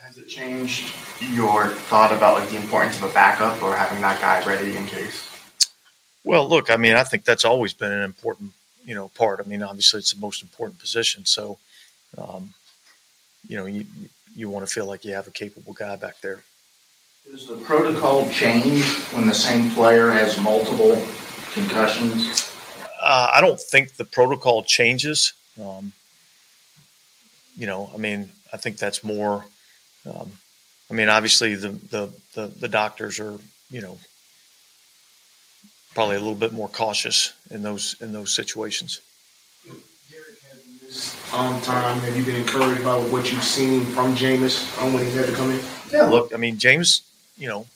Has 0.03 0.19
it 0.19 0.27
changed 0.27 0.93
your 1.21 1.69
thought 1.69 2.13
about 2.13 2.39
like 2.39 2.49
the 2.51 2.57
importance 2.57 2.97
of 2.97 3.05
a 3.11 3.15
backup 3.15 3.63
or 3.63 3.77
having 3.77 4.01
that 4.03 4.21
guy 4.21 4.45
ready 4.45 4.77
in 4.77 4.85
case? 4.87 5.29
Well, 6.25 6.49
look, 6.49 6.71
I 6.71 6.77
mean, 6.77 6.95
I 6.95 7.05
think 7.05 7.25
that's 7.25 7.45
always 7.45 7.73
been 7.73 7.93
an 7.93 8.03
important, 8.03 8.53
you 8.85 8.95
know, 8.95 9.09
part. 9.09 9.41
I 9.41 9.49
mean, 9.49 9.63
obviously, 9.63 9.99
it's 9.99 10.13
the 10.13 10.21
most 10.21 10.43
important 10.43 10.81
position. 10.81 11.25
So, 11.25 11.59
um, 12.19 12.53
you 13.47 13.57
know, 13.57 13.67
you 13.67 13.87
you 14.35 14.49
want 14.49 14.67
to 14.67 14.73
feel 14.73 14.87
like 14.87 15.05
you 15.05 15.13
have 15.15 15.29
a 15.29 15.33
capable 15.33 15.73
guy 15.73 15.95
back 15.97 16.21
there. 16.21 16.43
Does 17.31 17.47
the 17.47 17.57
protocol 17.57 18.29
change 18.31 18.85
when 19.13 19.29
the 19.29 19.35
same 19.35 19.71
player 19.71 20.11
has 20.11 20.41
multiple 20.41 21.01
concussions? 21.53 22.53
Uh, 23.01 23.31
I 23.35 23.41
don't 23.41 23.61
think 23.61 23.95
the 23.95 24.05
protocol 24.05 24.65
changes. 24.65 25.33
Um, 25.63 25.93
you 27.57 27.67
know, 27.67 27.91
I 27.95 27.99
mean, 27.99 28.31
I 28.53 28.57
think 28.57 28.79
that's 28.79 29.05
more. 29.05 29.45
Um, 30.07 30.33
I 30.91 30.95
mean, 30.95 31.09
obviously, 31.09 31.55
the, 31.55 31.69
the 31.69 32.11
the 32.35 32.47
the 32.49 32.69
doctors 32.69 33.21
are, 33.21 33.39
you 33.71 33.81
know, 33.81 33.99
probably 35.95 36.17
a 36.17 36.21
little 36.21 36.35
bit 36.35 36.53
more 36.53 36.69
cautious 36.69 37.33
in 37.51 37.63
those 37.63 37.97
in 38.01 38.13
those 38.13 38.33
situations. 38.35 39.01
um, 41.33 41.61
time? 41.63 41.99
Have 42.01 42.17
you 42.17 42.25
been 42.25 42.37
encouraged 42.37 42.85
by 42.85 42.97
what 42.97 43.31
you've 43.33 43.43
seen 43.43 43.85
from 43.87 44.15
Jameis 44.15 44.81
um, 44.83 44.93
when 44.93 45.05
he's 45.05 45.15
had 45.15 45.27
to 45.27 45.33
come 45.33 45.51
in? 45.51 45.61
Yeah, 45.91 46.05
look, 46.05 46.35
I 46.35 46.37
mean, 46.37 46.57
Jameis, 46.57 47.03
you 47.37 47.49
know, 47.49 47.67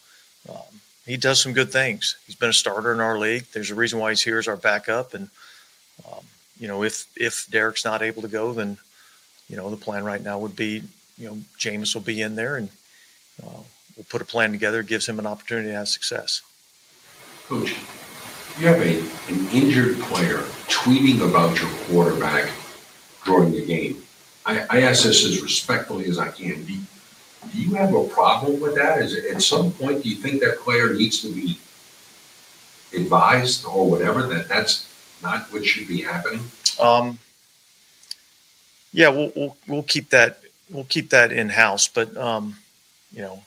um, 0.49 0.81
he 1.07 1.17
does 1.17 1.41
some 1.41 1.53
good 1.53 1.71
things. 1.71 2.17
He's 2.27 2.37
been 2.37 2.51
a 2.51 2.55
starter 2.55 2.93
in 2.93 3.01
our 3.01 3.19
league. 3.19 3.45
There's 3.53 3.71
a 3.71 3.75
reason 3.75 3.99
why 3.99 4.11
he's 4.11 4.23
here 4.23 4.39
as 4.39 4.49
our 4.49 4.57
backup, 4.57 5.15
and 5.15 5.29
um, 6.07 6.25
you 6.59 6.69
know, 6.69 6.83
if 6.83 7.07
if 7.17 7.47
Derek's 7.51 7.85
not 7.85 8.03
able 8.03 8.23
to 8.23 8.29
go, 8.29 8.53
then 8.53 8.79
you 9.49 9.57
know, 9.57 9.71
the 9.71 9.77
plan 9.77 10.05
right 10.05 10.23
now 10.23 10.39
would 10.39 10.57
be, 10.57 10.83
you 11.19 11.29
know, 11.29 11.39
Jameis 11.59 11.95
will 11.95 12.03
be 12.03 12.21
in 12.21 12.37
there, 12.37 12.57
and 12.57 12.69
uh, 13.43 13.63
we'll 13.97 14.07
put 14.09 14.23
a 14.23 14.25
plan 14.25 14.53
together. 14.53 14.83
Gives 14.83 15.09
him 15.09 15.19
an 15.19 15.27
opportunity 15.27 15.69
to 15.69 15.75
have 15.75 15.89
success. 15.89 16.43
Coach, 17.47 17.75
you 18.59 18.67
have 18.67 18.81
a, 18.81 18.99
an 19.33 19.49
injured 19.53 19.99
player 20.01 20.39
tweeting 20.69 21.29
about 21.29 21.61
your 21.61 21.71
quarterback 21.87 22.51
during 23.25 23.53
the 23.53 23.65
game. 23.65 24.03
I, 24.45 24.65
I 24.71 24.83
ask 24.83 25.05
this 25.05 25.25
as 25.25 25.43
respectfully 25.43 26.07
as 26.07 26.19
I 26.19 26.29
can. 26.29 26.65
Do, 26.65 26.75
do 27.53 27.61
you 27.61 27.75
have 27.75 27.95
a 27.95 28.05
problem 28.05 28.61
with 28.61 28.75
that? 28.77 29.01
Is 29.01 29.15
it, 29.15 29.35
at 29.35 29.43
some 29.43 29.73
point, 29.73 30.03
do 30.03 30.09
you 30.09 30.17
think 30.17 30.41
that 30.41 30.59
player 30.61 30.95
needs 30.95 31.21
to 31.23 31.33
be 31.33 31.59
advised 32.95 33.65
or 33.65 33.89
whatever 33.91 34.27
that 34.27 34.49
that's 34.49 34.93
not 35.23 35.53
what 35.53 35.65
should 35.65 35.89
be 35.89 36.03
happening? 36.03 36.41
Um, 36.81 37.19
yeah, 38.93 39.09
we'll, 39.09 39.33
we'll 39.37 39.57
we'll 39.67 39.83
keep 39.83 40.11
that 40.11 40.41
we'll 40.71 40.85
keep 40.85 41.11
that 41.11 41.33
in 41.33 41.49
house, 41.51 41.89
but 41.89 42.17
um, 42.17 42.57
you 43.13 43.23
know, 43.23 43.43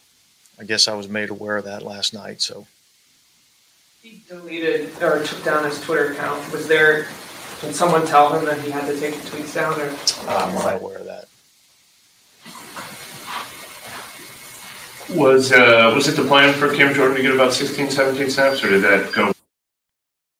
I 0.59 0.63
guess 0.63 0.87
I 0.87 0.93
was 0.95 1.07
made 1.07 1.29
aware 1.29 1.57
of 1.57 1.65
that 1.65 1.83
last 1.83 2.13
night. 2.13 2.41
So 2.41 2.67
He 4.01 4.23
deleted 4.27 4.91
or 5.01 5.23
took 5.23 5.43
down 5.43 5.63
his 5.65 5.79
Twitter 5.81 6.13
account. 6.13 6.51
Was 6.51 6.67
there? 6.67 7.07
Did 7.61 7.75
someone 7.75 8.05
tell 8.07 8.33
him 8.33 8.45
that 8.45 8.61
he 8.61 8.71
had 8.71 8.85
to 8.87 8.97
take 8.97 9.15
the 9.15 9.29
tweets 9.29 9.53
down? 9.53 9.79
Or 9.79 9.89
I'm 10.29 10.55
not 10.55 10.81
aware 10.81 10.97
of 10.99 11.05
that. 11.05 11.25
Was 15.15 15.51
uh, 15.51 15.91
was 15.95 16.07
it 16.07 16.15
the 16.15 16.23
plan 16.23 16.53
for 16.53 16.73
Cam 16.73 16.93
Jordan 16.93 17.17
to 17.17 17.21
get 17.23 17.33
about 17.33 17.51
16, 17.51 17.89
17 17.89 18.29
snaps, 18.29 18.63
or 18.63 18.69
did 18.69 18.83
that 18.83 19.11
go? 19.11 19.33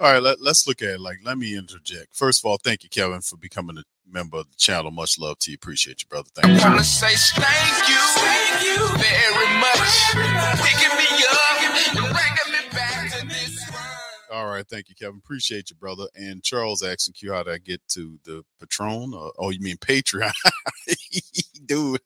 All 0.00 0.12
right, 0.12 0.22
let, 0.22 0.42
let's 0.42 0.66
look 0.66 0.82
at 0.82 0.88
it. 0.88 1.00
Like, 1.00 1.18
let 1.24 1.38
me 1.38 1.56
interject. 1.56 2.16
First 2.16 2.40
of 2.40 2.46
all, 2.50 2.58
thank 2.62 2.82
you, 2.82 2.88
Kevin, 2.88 3.20
for 3.20 3.36
becoming 3.36 3.78
a 3.78 3.84
member 4.10 4.38
of 4.38 4.50
the 4.50 4.56
channel. 4.56 4.90
Much 4.90 5.20
love 5.20 5.38
to 5.40 5.52
you. 5.52 5.54
Appreciate 5.54 6.02
you, 6.02 6.08
brother. 6.08 6.28
Thank 6.34 6.46
I 6.46 6.64
you. 6.64 6.70
wanna 6.70 6.82
say 6.82 7.14
thank 7.14 7.88
you, 7.88 7.96
thank 8.16 8.64
you 8.64 8.88
very 8.98 9.60
much. 9.60 9.94
Picking 10.60 10.98
me 10.98 11.06
up 11.30 11.54
bringing 11.94 12.50
me 12.52 12.70
back 12.72 13.12
to 13.12 13.26
this 13.28 13.70
All 14.32 14.46
right, 14.46 14.66
thank 14.68 14.88
you, 14.88 14.96
Kevin. 14.96 15.20
Appreciate 15.24 15.70
you, 15.70 15.76
brother. 15.76 16.08
And 16.16 16.42
Charles 16.42 16.82
asking 16.82 17.14
you 17.18 17.32
how 17.32 17.44
do 17.44 17.52
I 17.52 17.58
get 17.58 17.80
to 17.90 18.18
the 18.24 18.44
Patron? 18.58 19.14
Or, 19.14 19.32
oh, 19.38 19.50
you 19.50 19.60
mean 19.60 19.76
Patreon? 19.76 20.32
Dude, 21.66 22.00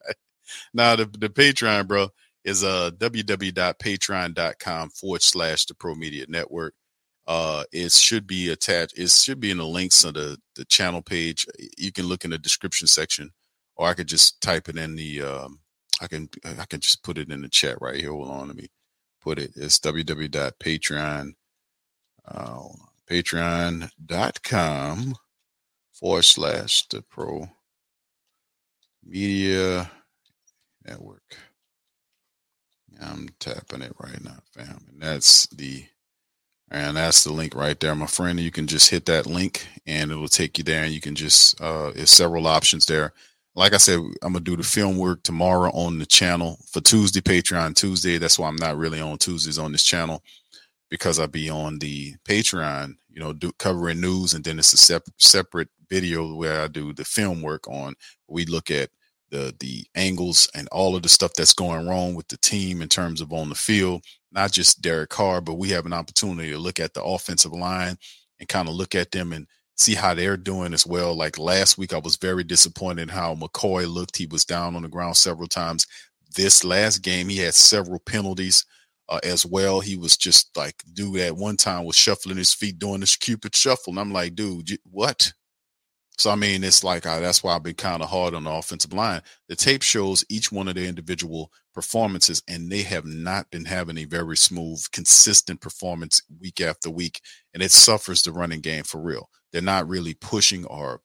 now 0.75 0.95
the 0.95 1.07
the 1.07 1.31
Patreon, 1.31 1.89
bro, 1.89 2.09
is 2.45 2.63
uh 2.63 2.91
www.patreon.com 2.99 4.91
forward 4.91 5.23
slash 5.23 5.65
the 5.65 5.75
Pro 5.75 5.95
Media 5.95 6.27
Network. 6.29 6.75
Uh, 7.29 7.63
it 7.73 7.93
should 7.93 8.27
be 8.27 8.49
attached. 8.49 8.99
It 8.99 9.11
should 9.11 9.39
be 9.39 9.51
in 9.51 9.59
the 9.59 9.67
links 9.67 10.03
of 10.03 10.15
the 10.15 10.39
the 10.57 10.65
channel 10.65 11.03
page. 11.03 11.47
You 11.77 11.93
can 11.93 12.07
look 12.07 12.25
in 12.25 12.31
the 12.31 12.39
description 12.39 12.89
section, 12.89 13.33
or 13.77 13.87
I 13.87 13.95
could 13.95 14.09
just 14.09 14.41
type 14.41 14.69
it 14.71 14.79
in 14.79 14.97
the. 14.97 15.23
Um, 15.23 15.61
I 16.01 16.07
can 16.07 16.31
I 16.43 16.65
can 16.65 16.81
just 16.81 17.05
put 17.05 17.19
it 17.19 17.31
in 17.31 17.43
the 17.43 17.49
chat 17.51 17.77
right 17.83 17.97
here. 17.97 18.13
Hold 18.13 18.31
on, 18.31 18.49
let 18.49 18.57
me 18.57 18.69
put 19.21 19.39
it. 19.39 19.51
It's 19.57 19.79
www.patreon. 19.79 21.33
Uh, 22.27 22.69
patreon.com 23.11 25.15
forward 25.93 26.25
slash 26.25 26.89
the 26.89 27.03
pro 27.03 27.47
media 29.05 29.91
network. 30.87 31.37
I'm 33.01 33.29
tapping 33.39 33.83
it 33.83 33.93
right 33.99 34.23
now, 34.25 34.39
fam. 34.55 34.87
And 34.91 35.03
that's 35.03 35.47
the 35.49 35.85
and 36.71 36.97
that's 36.97 37.25
the 37.25 37.33
link 37.33 37.55
right 37.55 37.79
there, 37.81 37.95
my 37.95 38.07
friend. 38.07 38.39
You 38.41 38.51
can 38.51 38.67
just 38.67 38.91
hit 38.91 39.07
that 39.07 39.27
link 39.27 39.67
and 39.87 40.11
it'll 40.11 40.29
take 40.29 40.59
you 40.59 40.65
there 40.65 40.85
and 40.85 40.93
you 40.93 41.01
can 41.01 41.15
just 41.15 41.61
uh 41.61 41.91
there's 41.93 42.11
several 42.11 42.47
options 42.47 42.87
there. 42.87 43.13
Like 43.55 43.73
I 43.75 43.79
said, 43.79 43.99
I'm 44.23 44.33
gonna 44.35 44.41
do 44.41 44.57
the 44.57 44.63
film 44.63 44.99
work 44.99 45.23
tomorrow 45.23 45.71
on 45.73 45.99
the 45.99 46.07
channel 46.07 46.59
for 46.71 46.81
Tuesday, 46.81 47.21
Patreon 47.21 47.75
Tuesday. 47.75 48.19
That's 48.19 48.39
why 48.39 48.49
I'm 48.49 48.57
not 48.57 48.77
really 48.77 49.01
on 49.01 49.19
Tuesdays 49.19 49.59
on 49.59 49.73
this 49.73 49.85
channel 49.85 50.23
because 50.91 51.19
I'll 51.19 51.29
be 51.29 51.51
on 51.51 51.79
the 51.79 52.15
Patreon, 52.25 52.95
you 53.11 53.21
know, 53.21 53.33
do, 53.33 53.53
covering 53.59 54.01
news, 54.01 54.35
and 54.35 54.45
then 54.45 54.59
it's 54.59 54.73
a 54.73 54.77
separate 54.77 55.21
separate 55.21 55.69
video 55.91 56.35
where 56.35 56.63
I 56.63 56.69
do 56.69 56.93
the 56.93 57.05
film 57.05 57.43
work 57.43 57.67
on. 57.69 57.95
We 58.29 58.45
look 58.47 58.71
at 58.71 58.91
the 59.31 59.55
the 59.61 59.85
angles 59.95 60.49
and 60.55 60.69
all 60.73 60.97
of 60.97 61.03
the 61.03 61.09
stuff 61.09 61.33
that's 61.37 61.55
going 61.55 61.87
wrong 61.89 62.15
with 62.15 62.29
the 62.29 62.39
team 62.39 62.83
in 62.83 62.89
terms 62.89 63.21
of 63.21 63.33
on 63.33 63.49
the 63.49 63.55
field, 63.55 64.05
not 64.33 64.53
just 64.53 64.83
Derek 64.83 65.11
Carr, 65.11 65.41
but 65.41 65.55
we 65.55 65.71
have 65.71 65.87
an 65.87 65.93
opportunity 65.93 66.51
to 66.51 66.59
look 66.59 66.81
at 66.81 66.95
the 66.95 67.03
offensive 67.03 67.53
line 67.53 67.97
and 68.39 68.49
kind 68.49 68.69
of 68.69 68.75
look 68.75 68.95
at 68.95 69.11
them 69.11 69.33
and 69.33 69.47
see 69.77 69.95
how 69.95 70.15
they're 70.15 70.37
doing 70.37 70.75
as 70.75 70.87
well. 70.87 71.15
Like 71.15 71.39
last 71.39 71.79
week, 71.79 71.93
I 71.93 71.99
was 71.99 72.17
very 72.17 72.45
disappointed 72.45 73.11
how 73.11 73.35
McCoy 73.35 73.93
looked. 73.93 74.17
He 74.17 74.27
was 74.27 74.45
down 74.45 74.77
on 74.77 74.83
the 74.83 74.89
ground 74.89 75.17
several 75.17 75.49
times. 75.49 75.87
This 76.37 76.65
last 76.65 76.99
game, 76.99 77.29
he 77.29 77.39
had 77.39 77.55
several 77.55 78.01
penalties 78.01 78.65
uh, 79.09 79.21
as 79.23 79.47
well. 79.47 79.81
He 79.81 79.97
was 79.97 80.17
just 80.17 80.57
like, 80.57 80.75
dude, 80.93 81.21
at 81.21 81.37
one 81.37 81.57
time 81.57 81.85
was 81.85 81.97
shuffling 81.97 82.37
his 82.37 82.53
feet, 82.53 82.79
doing 82.79 83.01
this 83.01 83.17
cupid 83.17 83.55
shuffle. 83.55 83.93
And 83.93 84.01
I'm 84.01 84.13
like, 84.13 84.35
dude, 84.35 84.79
what? 84.85 85.33
So 86.19 86.31
I 86.31 86.35
mean, 86.35 86.65
it's 86.65 86.83
like 86.83 87.07
uh, 87.07 87.21
that's 87.21 87.43
why 87.45 87.55
I've 87.55 87.63
been 87.63 87.75
kind 87.75 88.03
of 88.03 88.11
hard 88.11 88.35
on 88.35 88.45
the 88.45 88.51
offensive 88.51 88.93
line. 88.93 89.23
The 89.49 89.55
tape 89.55 89.83
shows 89.83 90.25
each 90.29 90.51
one 90.51 90.67
of 90.67 90.75
their 90.75 90.89
individual 90.89 91.53
performances, 91.75 92.43
and 92.49 92.71
they 92.71 92.83
have 92.83 93.05
not 93.05 93.51
been 93.51 93.65
having 93.65 93.99
a 93.99 94.05
very 94.05 94.37
smooth, 94.37 94.85
consistent 94.91 95.61
performance 95.61 96.21
week 96.41 96.61
after 96.61 96.91
week, 96.91 97.21
and 97.55 97.63
it 97.63 97.71
suffers 97.71 98.23
the 98.23 98.33
running 98.33 98.61
game 98.61 98.83
for 98.83 99.01
real. 99.01 99.31
They're 99.53 99.63
not 99.63 99.89
really 99.89 100.15
pushing 100.15 100.65
or 100.67 101.01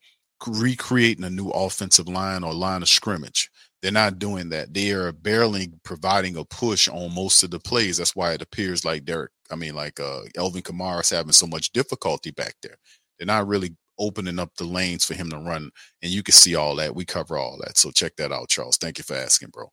recreating 0.46 1.24
a 1.24 1.30
new 1.30 1.48
offensive 1.50 2.08
line 2.08 2.42
or 2.42 2.52
line 2.52 2.82
of 2.82 2.88
scrimmage. 2.88 3.50
They're 3.82 3.92
not 3.92 4.18
doing 4.18 4.48
that. 4.48 4.74
They 4.74 4.90
are 4.92 5.12
barely 5.12 5.68
providing 5.84 6.36
a 6.36 6.44
push 6.44 6.88
on 6.88 7.14
most 7.14 7.42
of 7.42 7.50
the 7.50 7.60
plays. 7.60 7.98
That's 7.98 8.16
why 8.16 8.32
it 8.32 8.42
appears 8.42 8.84
like 8.84 9.04
Derek, 9.04 9.30
I 9.50 9.56
mean, 9.56 9.74
like 9.74 10.00
uh, 10.00 10.22
Alvin 10.36 10.62
Kamara 10.62 11.00
is 11.02 11.10
having 11.10 11.32
so 11.32 11.46
much 11.46 11.70
difficulty 11.72 12.30
back 12.30 12.56
there. 12.62 12.76
They're 13.18 13.26
not 13.26 13.46
really 13.46 13.76
opening 13.98 14.38
up 14.38 14.54
the 14.56 14.64
lanes 14.64 15.04
for 15.04 15.14
him 15.14 15.30
to 15.30 15.38
run. 15.38 15.70
And 16.02 16.12
you 16.12 16.22
can 16.22 16.32
see 16.32 16.54
all 16.54 16.76
that. 16.76 16.94
We 16.94 17.04
cover 17.04 17.38
all 17.38 17.58
that. 17.64 17.76
So 17.78 17.90
check 17.90 18.16
that 18.16 18.32
out, 18.32 18.48
Charles. 18.48 18.76
Thank 18.76 18.98
you 18.98 19.04
for 19.04 19.14
asking, 19.14 19.50
bro. 19.50 19.70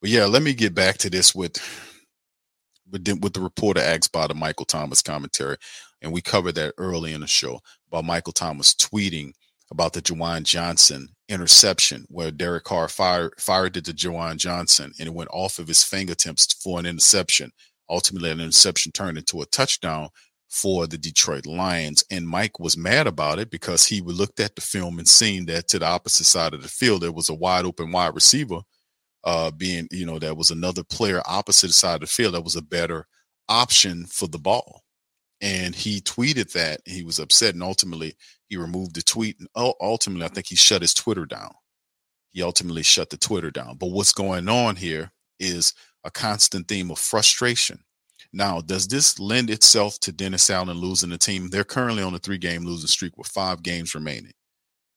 But 0.00 0.10
yeah, 0.10 0.26
let 0.26 0.42
me 0.42 0.54
get 0.54 0.74
back 0.74 0.98
to 0.98 1.10
this 1.10 1.34
with 1.34 1.56
with 2.90 3.04
the, 3.04 3.14
with 3.14 3.32
the 3.32 3.40
reporter 3.40 3.80
asked 3.80 4.12
by 4.12 4.26
the 4.26 4.34
Michael 4.34 4.66
Thomas 4.66 5.00
commentary, 5.00 5.56
and 6.02 6.12
we 6.12 6.20
covered 6.20 6.54
that 6.56 6.74
early 6.76 7.14
in 7.14 7.22
the 7.22 7.26
show 7.26 7.60
about 7.88 8.04
Michael 8.04 8.32
Thomas 8.32 8.74
tweeting 8.74 9.32
about 9.70 9.94
the 9.94 10.02
Juwan 10.02 10.44
Johnson 10.44 11.08
interception 11.28 12.04
where 12.08 12.30
Derek 12.30 12.64
Carr 12.64 12.88
fired 12.88 13.32
fired 13.38 13.76
it 13.76 13.86
to 13.86 13.94
Juwan 13.94 14.36
Johnson 14.36 14.92
and 14.98 15.08
it 15.08 15.14
went 15.14 15.30
off 15.32 15.58
of 15.58 15.68
his 15.68 15.82
fingertips 15.82 16.52
for 16.52 16.78
an 16.78 16.86
interception. 16.86 17.50
Ultimately, 17.88 18.30
an 18.30 18.40
interception 18.40 18.92
turned 18.92 19.18
into 19.18 19.40
a 19.40 19.46
touchdown 19.46 20.08
for 20.54 20.86
the 20.86 20.96
Detroit 20.96 21.46
Lions. 21.46 22.04
And 22.12 22.28
Mike 22.28 22.60
was 22.60 22.76
mad 22.76 23.08
about 23.08 23.40
it 23.40 23.50
because 23.50 23.86
he 23.86 24.00
looked 24.00 24.38
at 24.38 24.54
the 24.54 24.60
film 24.60 25.00
and 25.00 25.08
seen 25.08 25.46
that 25.46 25.66
to 25.68 25.80
the 25.80 25.86
opposite 25.86 26.26
side 26.26 26.54
of 26.54 26.62
the 26.62 26.68
field, 26.68 27.02
there 27.02 27.10
was 27.10 27.28
a 27.28 27.34
wide 27.34 27.64
open 27.64 27.90
wide 27.90 28.14
receiver 28.14 28.60
uh, 29.24 29.50
being, 29.50 29.88
you 29.90 30.06
know, 30.06 30.20
that 30.20 30.36
was 30.36 30.52
another 30.52 30.84
player 30.84 31.20
opposite 31.26 31.72
side 31.72 31.96
of 31.96 32.00
the 32.02 32.06
field 32.06 32.34
that 32.34 32.44
was 32.44 32.54
a 32.54 32.62
better 32.62 33.08
option 33.48 34.06
for 34.06 34.28
the 34.28 34.38
ball. 34.38 34.84
And 35.40 35.74
he 35.74 36.00
tweeted 36.00 36.52
that 36.52 36.82
he 36.86 37.02
was 37.02 37.18
upset 37.18 37.54
and 37.54 37.62
ultimately 37.62 38.14
he 38.48 38.56
removed 38.56 38.94
the 38.94 39.02
tweet. 39.02 39.36
And 39.40 39.48
ultimately, 39.56 40.24
I 40.24 40.28
think 40.28 40.46
he 40.46 40.54
shut 40.54 40.82
his 40.82 40.94
Twitter 40.94 41.26
down. 41.26 41.52
He 42.30 42.44
ultimately 42.44 42.84
shut 42.84 43.10
the 43.10 43.16
Twitter 43.16 43.50
down. 43.50 43.76
But 43.76 43.90
what's 43.90 44.12
going 44.12 44.48
on 44.48 44.76
here 44.76 45.10
is 45.40 45.74
a 46.04 46.12
constant 46.12 46.68
theme 46.68 46.92
of 46.92 47.00
frustration 47.00 47.80
now, 48.34 48.60
does 48.60 48.88
this 48.88 49.18
lend 49.20 49.48
itself 49.48 49.98
to 50.00 50.12
Dennis 50.12 50.50
Allen 50.50 50.78
losing 50.78 51.10
the 51.10 51.18
team? 51.18 51.48
They're 51.48 51.64
currently 51.64 52.02
on 52.02 52.14
a 52.14 52.18
three 52.18 52.38
game 52.38 52.64
losing 52.64 52.88
streak 52.88 53.16
with 53.16 53.28
five 53.28 53.62
games 53.62 53.94
remaining. 53.94 54.32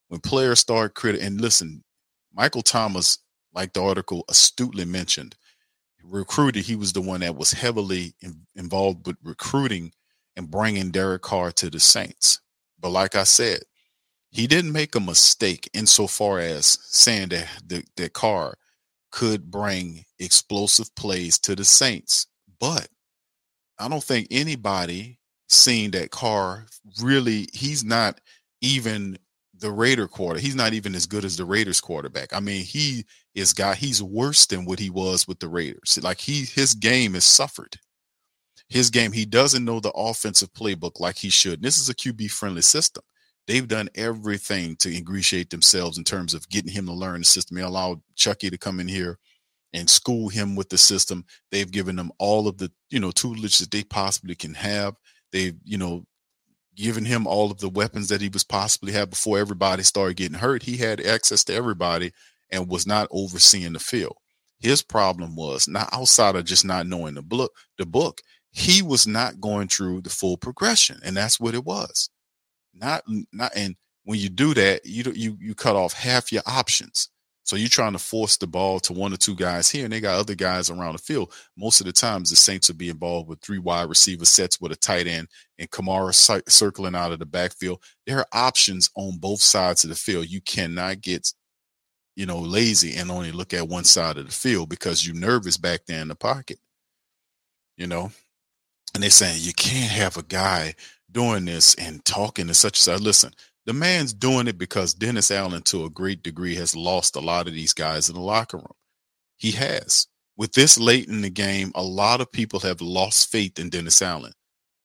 When 0.08 0.19
players 0.21 0.60
start 0.60 0.95
crit 0.95 1.19
and 1.19 1.39
listen, 1.39 1.84
Michael 2.34 2.62
Thomas, 2.62 3.19
like 3.54 3.73
the 3.73 3.84
article 3.84 4.26
astutely 4.30 4.86
mentioned, 4.86 5.36
recruited, 6.04 6.63
he 6.63 6.76
was 6.76 6.93
the 6.93 7.02
one 7.02 7.19
that 7.19 7.36
was 7.36 7.52
heavily 7.52 8.13
in, 8.21 8.41
involved 8.56 9.06
with 9.06 9.17
recruiting 9.23 9.91
and 10.36 10.50
bringing 10.50 10.91
Derek 10.91 11.21
Carr 11.21 11.52
to 11.54 11.69
the 11.69 11.80
Saints. 11.80 12.39
But 12.80 12.89
like 12.89 13.15
I 13.15 13.23
said, 13.23 13.62
he 14.30 14.47
didn't 14.47 14.71
make 14.71 14.95
a 14.95 15.00
mistake 15.00 15.69
insofar 15.73 16.39
as 16.39 16.80
saying 16.84 17.30
that 17.30 17.47
the, 17.65 17.84
that 17.97 18.13
Carr 18.13 18.56
could 19.12 19.50
bring 19.50 20.06
explosive 20.19 20.93
plays 20.95 21.39
to 21.39 21.56
the 21.56 21.65
Saints. 21.65 22.28
But 22.60 22.88
I 23.80 23.88
don't 23.88 24.04
think 24.04 24.28
anybody 24.32 25.20
seen 25.50 25.92
that 25.92 26.12
Carr 26.12 26.66
really 27.02 27.48
he's 27.54 27.84
not 27.84 28.20
even 28.62 29.18
the 29.60 29.72
Raider 29.72 30.08
quarter. 30.08 30.40
He's 30.40 30.56
not 30.56 30.74
even 30.74 30.94
as 30.96 31.06
good 31.06 31.26
as 31.26 31.38
the 31.38 31.46
Raiders 31.46 31.82
quarterback. 31.82 32.34
I 32.34 32.40
mean, 32.40 32.63
he 32.63 33.06
is 33.36 33.54
got 33.54 33.78
he's 33.78 34.02
worse 34.04 34.46
than 34.46 34.66
what 34.66 34.80
he 34.80 34.90
was 34.90 35.28
with 35.28 35.40
the 35.40 35.48
Raiders. 35.48 35.98
Like 36.02 36.20
he 36.20 36.46
his 36.46 36.74
game 36.74 37.13
has 37.13 37.26
suffered. 37.26 37.78
His 38.70 38.90
game, 38.90 39.13
he 39.13 39.26
doesn't 39.26 39.63
know 39.63 39.80
the 39.80 39.92
offensive 39.92 40.52
playbook 40.54 41.00
like 41.00 41.16
he 41.18 41.30
should. 41.30 41.56
And 41.56 41.63
This 41.63 41.78
is 41.78 41.90
a 41.90 41.96
QB 41.96 42.30
friendly 42.32 42.62
system. 42.62 43.04
They've 43.48 43.68
done 43.68 43.88
everything 43.96 44.76
to 44.78 44.94
ingratiate 44.94 45.50
themselves 45.50 45.98
in 45.98 46.04
terms 46.04 46.34
of 46.34 46.50
getting 46.50 46.74
him 46.74 46.86
to 46.88 46.94
learn 46.94 47.22
the 47.22 47.26
system. 47.26 47.56
They 47.56 47.63
allowed 47.63 48.02
Chucky 48.16 48.50
to 48.50 48.58
come 48.58 48.82
in 48.82 48.90
here 48.90 49.20
and 49.73 49.89
school 49.89 50.30
him 50.30 50.56
with 50.56 50.69
the 50.69 50.77
system. 50.77 51.25
They've 51.51 51.71
given 51.71 51.99
him 51.99 52.12
all 52.19 52.47
of 52.47 52.58
the, 52.58 52.71
you 52.89 52.99
know, 52.99 53.12
tutelage 53.12 53.60
that 53.60 53.71
they 53.71 53.84
possibly 53.84 54.36
can 54.36 54.53
have. 54.56 54.95
They've, 55.32 55.56
you 55.63 55.77
know, 55.77 56.06
given 56.75 57.06
him 57.06 57.27
all 57.27 57.51
of 57.51 57.60
the 57.60 57.69
weapons 57.69 58.08
that 58.10 58.21
he 58.21 58.30
was 58.30 58.43
possibly 58.43 58.93
had 58.93 59.10
before 59.10 59.39
everybody 59.39 59.84
started 59.84 60.15
getting 60.15 60.38
hurt. 60.38 60.63
He 60.63 60.77
had 60.77 61.01
access 61.01 61.43
to 61.45 61.53
everybody 61.53 62.12
and 62.51 62.69
was 62.69 62.88
not 62.88 63.08
overseeing 63.12 63.73
the 63.73 63.80
field. 63.80 64.15
His 64.60 64.82
problem 64.82 65.36
was 65.36 65.67
not 65.67 65.89
outside 65.91 66.36
of 66.36 66.45
just 66.45 66.65
not 66.65 66.88
knowing 66.88 67.15
the 67.15 67.21
book, 67.21 67.53
the 67.77 67.86
book, 67.86 68.21
he 68.51 68.82
was 68.82 69.06
not 69.06 69.39
going 69.39 69.67
through 69.67 70.01
the 70.01 70.10
full 70.10 70.38
progression. 70.38 70.99
And 71.03 71.15
that's 71.15 71.39
what 71.39 71.53
it 71.53 71.63
was. 71.63 72.10
Not 72.73 73.03
not 73.32 73.51
and 73.56 73.75
when 74.03 74.19
you 74.19 74.30
do 74.30 74.53
that, 74.53 74.86
you 74.86 75.03
you 75.13 75.38
you 75.39 75.56
cut 75.56 75.75
off 75.75 75.93
half 75.93 76.32
your 76.32 76.43
options. 76.45 77.10
So 77.48 77.56
you're 77.56 77.70
trying 77.70 77.94
to 77.94 78.00
force 78.00 78.36
the 78.36 78.46
ball 78.46 78.82
to 78.82 78.92
one 78.92 79.14
or 79.14 79.18
two 79.18 79.34
guys 79.34 79.72
here, 79.72 79.86
and 79.86 79.94
they 79.94 80.02
got 80.02 80.20
other 80.20 80.36
guys 80.36 80.70
around 80.70 80.92
the 80.92 80.98
field. 80.98 81.32
Most 81.56 81.80
of 81.80 81.88
the 81.88 81.94
times, 81.94 82.30
the 82.30 82.36
Saints 82.36 82.68
will 82.68 82.76
be 82.76 82.90
involved 82.90 83.30
with 83.30 83.40
three 83.40 83.58
wide 83.58 83.88
receiver 83.88 84.26
sets 84.26 84.60
with 84.60 84.74
a 84.74 84.76
tight 84.76 85.08
end 85.08 85.30
and 85.58 85.72
Kamara 85.72 86.14
circling 86.50 86.94
out 86.94 87.14
of 87.14 87.20
the 87.20 87.26
backfield. 87.26 87.82
There 88.06 88.20
are 88.20 88.28
options 88.34 88.90
on 88.98 89.18
both 89.20 89.42
sides 89.42 89.86
of 89.86 89.90
the 89.90 89.96
field. 89.96 90.28
You 90.28 90.42
cannot 90.42 91.00
get, 91.00 91.32
you 92.18 92.26
know, 92.26 92.40
lazy 92.40 92.98
and 92.98 93.10
only 93.10 93.32
look 93.32 93.54
at 93.54 93.70
one 93.70 93.86
side 93.86 94.18
of 94.18 94.26
the 94.26 94.32
field 94.34 94.68
because 94.68 95.08
you're 95.08 95.16
nervous 95.16 95.56
back 95.56 95.86
there 95.88 96.02
in 96.02 96.10
the 96.10 96.16
pocket. 96.16 96.60
You 97.78 97.88
know, 97.88 98.12
and 98.94 99.02
they're 99.02 99.10
saying 99.10 99.38
you 99.40 99.54
can't 99.54 99.90
have 99.90 100.18
a 100.18 100.24
guy 100.24 100.76
doing 101.10 101.46
this 101.46 101.76
and 101.76 102.04
talking 102.04 102.48
to 102.48 102.54
such 102.54 102.86
a 102.88 102.98
listen 102.98 103.32
the 103.67 103.73
man's 103.73 104.13
doing 104.13 104.47
it 104.47 104.58
because 104.58 104.93
Dennis 104.93 105.30
Allen, 105.30 105.62
to 105.63 105.84
a 105.84 105.89
great 105.89 106.23
degree, 106.23 106.56
has 106.56 106.73
lost 106.73 107.17
a 107.17 107.19
lot 107.19 107.47
of 107.47 107.53
these 107.53 107.73
guys 107.73 108.08
in 108.08 108.15
the 108.15 108.21
locker 108.21 108.58
room. 108.58 108.73
He 109.36 109.51
has. 109.51 110.08
With 110.38 110.53
this 110.53 110.80
late 110.80 111.10
in 111.10 111.21
the 111.21 111.30
game, 111.30 111.73
a 111.75 111.84
lot 111.84 112.21
of 112.21 112.32
people 112.32 112.62
have 112.62 112.80
lost 112.80 113.30
faith 113.30 113.60
in 113.60 113.69
Dennis 113.69 114.01
Allen. 114.01 114.32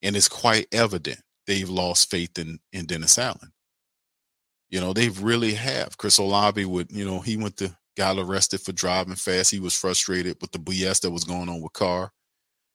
And 0.03 0.17
it's 0.17 0.29
quite 0.29 0.67
evident 0.73 1.21
they've 1.47 1.69
lost 1.69 2.11
faith 2.11 2.37
in, 2.39 2.59
in 2.73 2.87
Dennis 2.87 3.19
Allen. 3.19 3.53
You 4.69 4.81
know, 4.81 4.93
they 4.93 5.11
really 5.11 5.55
have. 5.55 5.97
Chris 5.97 6.19
Olave 6.19 6.65
would, 6.65 6.91
you 6.91 7.05
know, 7.05 7.21
he 7.21 7.37
went 7.37 7.59
to 7.59 7.77
got 7.97 8.19
arrested 8.19 8.63
for 8.63 8.73
driving 8.73 9.15
fast. 9.15 9.53
He 9.53 9.61
was 9.61 9.79
frustrated 9.79 10.39
with 10.41 10.51
the 10.51 10.59
BS 10.59 11.03
that 11.03 11.11
was 11.11 11.25
going 11.25 11.49
on 11.49 11.61
with 11.61 11.73
Carr. 11.73 12.11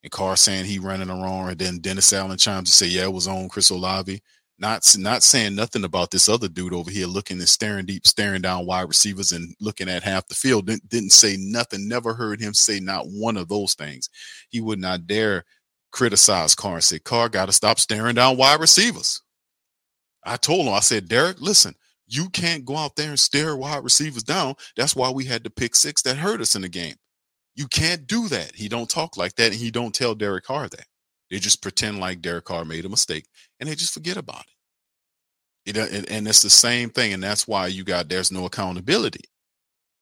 And 0.04 0.12
Carr 0.12 0.38
saying 0.38 0.66
he 0.66 0.80
running 0.80 1.08
the 1.08 1.16
wrong, 1.16 1.50
and 1.50 1.58
then 1.58 1.80
Dennis 1.80 2.14
Allen 2.14 2.38
chimes 2.38 2.70
to 2.70 2.76
say, 2.76 2.88
"Yeah, 2.88 3.06
it 3.06 3.14
was 3.14 3.28
on 3.28 3.50
Chris 3.50 3.72
Olave." 3.72 4.22
Not 4.60 4.96
not 4.98 5.22
saying 5.22 5.56
nothing 5.56 5.84
about 5.84 6.10
this 6.10 6.28
other 6.28 6.48
dude 6.48 6.74
over 6.74 6.90
here 6.90 7.06
looking 7.06 7.38
and 7.40 7.48
staring 7.48 7.86
deep, 7.86 8.08
staring 8.08 8.42
down 8.42 8.66
wide 8.66 8.88
receivers 8.88 9.32
and 9.32 9.56
looking 9.60 9.88
at 9.88 10.02
half 10.04 10.28
the 10.28 10.34
field. 10.34 10.66
Didn't, 10.66 10.90
didn't 10.90 11.12
say 11.12 11.38
nothing. 11.40 11.88
Never 11.88 12.16
heard 12.16 12.42
him 12.42 12.56
say 12.56 12.80
not 12.80 13.06
one 13.06 13.38
of 13.38 13.50
those 13.50 13.76
things. 13.76 14.10
He 14.50 14.60
would 14.60 14.80
not 14.80 15.06
dare 15.06 15.46
criticize 15.92 16.56
Carr 16.56 16.76
and 16.76 16.84
say, 16.84 16.98
"Carr 17.00 17.30
got 17.30 17.46
to 17.48 17.52
stop 17.52 17.80
staring 17.80 18.16
down 18.16 18.38
wide 18.38 18.60
receivers." 18.60 19.22
I 20.24 20.38
told 20.38 20.68
him, 20.68 20.74
I 20.74 20.82
said, 20.82 21.08
Derek, 21.08 21.40
listen, 21.40 21.74
you 22.06 22.30
can't 22.30 22.66
go 22.66 22.76
out 22.76 22.96
there 22.96 23.10
and 23.10 23.20
stare 23.20 23.56
wide 23.56 23.84
receivers 23.84 24.24
down. 24.24 24.56
That's 24.76 24.96
why 24.96 25.10
we 25.10 25.26
had 25.26 25.44
the 25.44 25.50
pick 25.50 25.76
six 25.76 26.02
that 26.02 26.18
hurt 26.18 26.42
us 26.42 26.56
in 26.56 26.64
the 26.64 26.70
game. 26.70 26.96
You 27.56 27.68
can't 27.68 28.06
do 28.08 28.28
that. 28.28 28.54
He 28.56 28.68
don't 28.68 28.90
talk 28.90 29.18
like 29.18 29.36
that, 29.36 29.52
and 29.52 29.56
he 29.56 29.72
don't 29.72 29.96
tell 29.96 30.16
Derek 30.16 30.44
Carr 30.44 30.68
that. 30.68 30.86
They 31.30 31.40
just 31.40 31.62
pretend 31.62 32.00
like 32.00 32.22
Derek 32.22 32.46
Carr 32.46 32.66
made 32.66 32.86
a 32.86 32.90
mistake, 32.90 33.28
and 33.60 33.70
they 33.70 33.76
just 33.76 33.94
forget 33.94 34.18
about 34.18 34.42
it. 34.42 35.78
It, 35.78 36.10
and, 36.10 36.28
it's 36.28 36.42
the 36.42 36.50
same 36.50 36.90
thing, 36.90 37.12
and 37.12 37.22
that's 37.22 37.48
why 37.48 37.68
you 37.68 37.84
got 37.84 38.08
there's 38.08 38.32
no 38.32 38.46
accountability. 38.46 39.26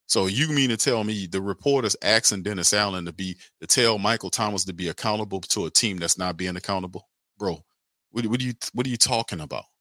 So 0.08 0.28
you 0.28 0.50
mean 0.50 0.70
to 0.70 0.78
tell 0.78 1.04
me 1.04 1.26
the 1.26 1.42
reporters 1.42 1.96
asking 2.04 2.44
Dennis 2.44 2.74
Allen 2.74 3.06
to 3.06 3.14
be 3.14 3.36
to 3.62 3.68
tell 3.68 3.98
Michael 3.98 4.30
Thomas 4.30 4.64
to 4.66 4.74
be 4.74 4.90
accountable 4.90 5.42
to 5.42 5.66
a 5.66 5.72
team 5.72 5.98
that's 5.98 6.18
not 6.20 6.38
being 6.38 6.56
accountable, 6.56 7.10
bro? 7.40 7.64
What, 8.12 8.28
what 8.28 8.40
are 8.40 8.44
you 8.44 8.54
what 8.74 8.86
are 8.86 8.90
you 8.90 8.98
talking 8.98 9.42
about? 9.42 9.66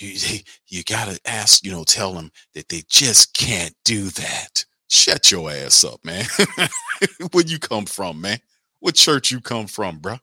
You 0.00 0.38
you 0.68 0.84
gotta 0.84 1.18
ask, 1.24 1.64
you 1.64 1.72
know, 1.72 1.82
tell 1.82 2.12
them 2.12 2.30
that 2.54 2.68
they 2.68 2.82
just 2.88 3.34
can't 3.34 3.74
do 3.84 4.04
that. 4.10 4.64
Shut 4.88 5.32
your 5.32 5.50
ass 5.50 5.82
up, 5.82 6.04
man. 6.04 6.24
Where 7.32 7.44
you 7.44 7.58
come 7.58 7.84
from, 7.84 8.20
man? 8.20 8.38
What 8.78 8.94
church 8.94 9.32
you 9.32 9.40
come 9.40 9.66
from, 9.66 9.98
bro? 9.98 10.18